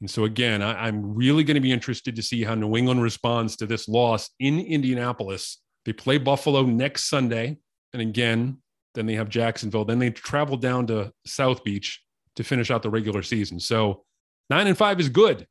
And 0.01 0.09
so 0.09 0.25
again, 0.25 0.61
I, 0.61 0.87
I'm 0.87 1.15
really 1.15 1.43
going 1.43 1.55
to 1.55 1.61
be 1.61 1.71
interested 1.71 2.15
to 2.15 2.21
see 2.21 2.43
how 2.43 2.55
New 2.55 2.75
England 2.75 3.01
responds 3.01 3.55
to 3.57 3.65
this 3.65 3.87
loss 3.87 4.29
in 4.39 4.59
Indianapolis. 4.59 5.61
They 5.85 5.93
play 5.93 6.17
Buffalo 6.17 6.63
next 6.63 7.09
Sunday. 7.09 7.57
And 7.93 8.01
again, 8.01 8.57
then 8.95 9.05
they 9.05 9.15
have 9.15 9.29
Jacksonville. 9.29 9.85
Then 9.85 9.99
they 9.99 10.09
travel 10.09 10.57
down 10.57 10.87
to 10.87 11.11
South 11.25 11.63
Beach 11.63 12.01
to 12.35 12.43
finish 12.43 12.71
out 12.71 12.83
the 12.83 12.89
regular 12.89 13.23
season. 13.23 13.59
So 13.59 14.03
Nine 14.49 14.67
and 14.67 14.77
five 14.77 14.99
is 14.99 15.09
good. 15.09 15.41
If 15.41 15.47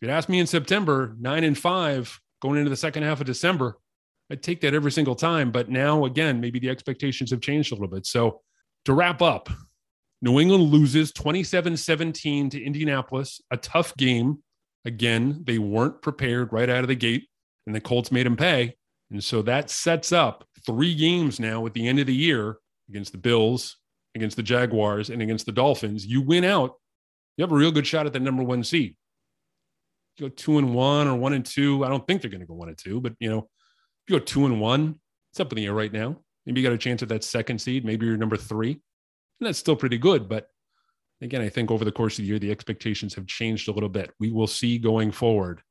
you'd 0.00 0.10
ask 0.10 0.28
me 0.28 0.38
in 0.38 0.46
September, 0.46 1.16
nine 1.18 1.44
and 1.44 1.58
five 1.58 2.20
going 2.40 2.58
into 2.58 2.70
the 2.70 2.76
second 2.76 3.02
half 3.02 3.20
of 3.20 3.26
December, 3.26 3.78
I'd 4.30 4.42
take 4.42 4.60
that 4.62 4.74
every 4.74 4.92
single 4.92 5.14
time. 5.14 5.50
But 5.50 5.68
now, 5.68 6.04
again, 6.04 6.40
maybe 6.40 6.58
the 6.58 6.70
expectations 6.70 7.30
have 7.30 7.40
changed 7.40 7.72
a 7.72 7.74
little 7.74 7.88
bit. 7.88 8.06
So 8.06 8.40
to 8.84 8.92
wrap 8.92 9.20
up, 9.20 9.48
New 10.22 10.38
England 10.38 10.64
loses 10.64 11.12
27 11.12 11.76
17 11.76 12.50
to 12.50 12.62
Indianapolis, 12.62 13.40
a 13.50 13.56
tough 13.56 13.96
game. 13.96 14.38
Again, 14.84 15.42
they 15.44 15.58
weren't 15.58 16.02
prepared 16.02 16.52
right 16.52 16.68
out 16.68 16.82
of 16.82 16.88
the 16.88 16.94
gate, 16.94 17.28
and 17.66 17.74
the 17.74 17.80
Colts 17.80 18.12
made 18.12 18.26
them 18.26 18.36
pay. 18.36 18.76
And 19.10 19.22
so 19.22 19.42
that 19.42 19.70
sets 19.70 20.12
up 20.12 20.44
three 20.64 20.94
games 20.94 21.38
now 21.38 21.66
at 21.66 21.74
the 21.74 21.86
end 21.86 21.98
of 21.98 22.06
the 22.06 22.14
year 22.14 22.56
against 22.88 23.12
the 23.12 23.18
Bills, 23.18 23.76
against 24.14 24.36
the 24.36 24.42
Jaguars, 24.42 25.10
and 25.10 25.20
against 25.20 25.46
the 25.46 25.52
Dolphins. 25.52 26.06
You 26.06 26.22
win 26.22 26.44
out 26.44 26.76
you 27.36 27.42
have 27.42 27.52
a 27.52 27.56
real 27.56 27.72
good 27.72 27.86
shot 27.86 28.06
at 28.06 28.12
the 28.12 28.20
number 28.20 28.42
one 28.42 28.64
seed. 28.64 28.96
You 30.16 30.28
go 30.28 30.34
two 30.34 30.58
and 30.58 30.74
one 30.74 31.08
or 31.08 31.16
one 31.16 31.32
and 31.32 31.44
two. 31.44 31.84
I 31.84 31.88
don't 31.88 32.06
think 32.06 32.20
they're 32.20 32.30
going 32.30 32.40
to 32.40 32.46
go 32.46 32.54
one 32.54 32.68
and 32.68 32.78
two, 32.78 33.00
but 33.00 33.14
you 33.18 33.30
know, 33.30 33.38
if 33.38 34.12
you 34.12 34.18
go 34.18 34.24
two 34.24 34.46
and 34.46 34.60
one, 34.60 35.00
it's 35.30 35.40
up 35.40 35.52
in 35.52 35.56
the 35.56 35.66
air 35.66 35.74
right 35.74 35.92
now. 35.92 36.16
Maybe 36.44 36.60
you 36.60 36.66
got 36.66 36.74
a 36.74 36.78
chance 36.78 37.02
at 37.02 37.08
that 37.08 37.24
second 37.24 37.60
seed. 37.60 37.84
Maybe 37.84 38.04
you're 38.04 38.16
number 38.16 38.36
three, 38.36 38.72
and 38.72 39.46
that's 39.46 39.58
still 39.58 39.76
pretty 39.76 39.96
good. 39.96 40.28
But 40.28 40.48
again, 41.22 41.40
I 41.40 41.48
think 41.48 41.70
over 41.70 41.84
the 41.84 41.92
course 41.92 42.18
of 42.18 42.24
the 42.24 42.28
year, 42.28 42.38
the 42.38 42.50
expectations 42.50 43.14
have 43.14 43.26
changed 43.26 43.68
a 43.68 43.72
little 43.72 43.88
bit. 43.88 44.10
We 44.20 44.32
will 44.32 44.46
see 44.46 44.78
going 44.78 45.12
forward. 45.12 45.62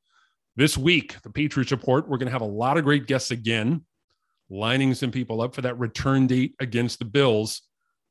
This 0.55 0.77
week, 0.77 1.21
the 1.21 1.29
Patriots 1.29 1.71
report, 1.71 2.09
we're 2.09 2.17
going 2.17 2.27
to 2.27 2.33
have 2.33 2.41
a 2.41 2.45
lot 2.45 2.77
of 2.77 2.83
great 2.83 3.07
guests 3.07 3.31
again, 3.31 3.85
lining 4.49 4.93
some 4.93 5.11
people 5.11 5.41
up 5.41 5.55
for 5.55 5.61
that 5.61 5.77
return 5.77 6.27
date 6.27 6.55
against 6.59 6.99
the 6.99 7.05
Bills. 7.05 7.61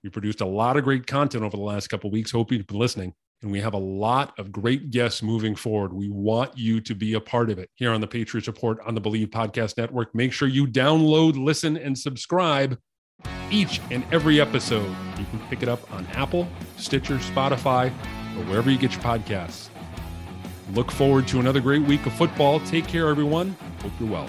We 0.02 0.10
produced 0.10 0.40
a 0.40 0.46
lot 0.46 0.76
of 0.76 0.84
great 0.84 1.06
content 1.06 1.44
over 1.44 1.56
the 1.56 1.62
last 1.62 1.88
couple 1.88 2.10
weeks. 2.10 2.30
Hope 2.30 2.52
you've 2.52 2.66
been 2.66 2.78
listening. 2.78 3.14
And 3.42 3.50
we 3.50 3.60
have 3.60 3.72
a 3.72 3.78
lot 3.78 4.38
of 4.38 4.52
great 4.52 4.90
guests 4.90 5.22
moving 5.22 5.54
forward. 5.54 5.94
We 5.94 6.10
want 6.10 6.58
you 6.58 6.80
to 6.82 6.94
be 6.94 7.14
a 7.14 7.20
part 7.20 7.48
of 7.50 7.58
it 7.58 7.70
here 7.74 7.90
on 7.90 8.02
the 8.02 8.06
Patriots 8.06 8.46
Report 8.46 8.78
on 8.86 8.94
the 8.94 9.00
Bleav 9.00 9.28
Podcast 9.28 9.78
Network. 9.78 10.14
Make 10.14 10.32
sure 10.32 10.46
you 10.46 10.66
download, 10.66 11.42
listen, 11.42 11.78
and 11.78 11.98
subscribe 11.98 12.78
each 13.50 13.80
and 13.90 14.04
every 14.12 14.40
episode. 14.40 14.94
You 15.18 15.24
can 15.30 15.40
pick 15.48 15.62
it 15.62 15.68
up 15.68 15.90
on 15.92 16.06
Apple, 16.08 16.48
Stitcher, 16.76 17.16
Spotify, 17.16 17.88
or 17.88 18.44
wherever 18.44 18.70
you 18.70 18.78
get 18.78 18.92
your 18.92 19.02
podcasts. 19.02 19.68
Look 20.74 20.90
forward 20.90 21.26
to 21.28 21.40
another 21.40 21.60
great 21.60 21.82
week 21.82 22.04
of 22.06 22.12
football. 22.12 22.60
Take 22.60 22.86
care, 22.86 23.08
everyone. 23.08 23.56
Hope 23.82 23.92
you're 23.98 24.10
well. 24.10 24.28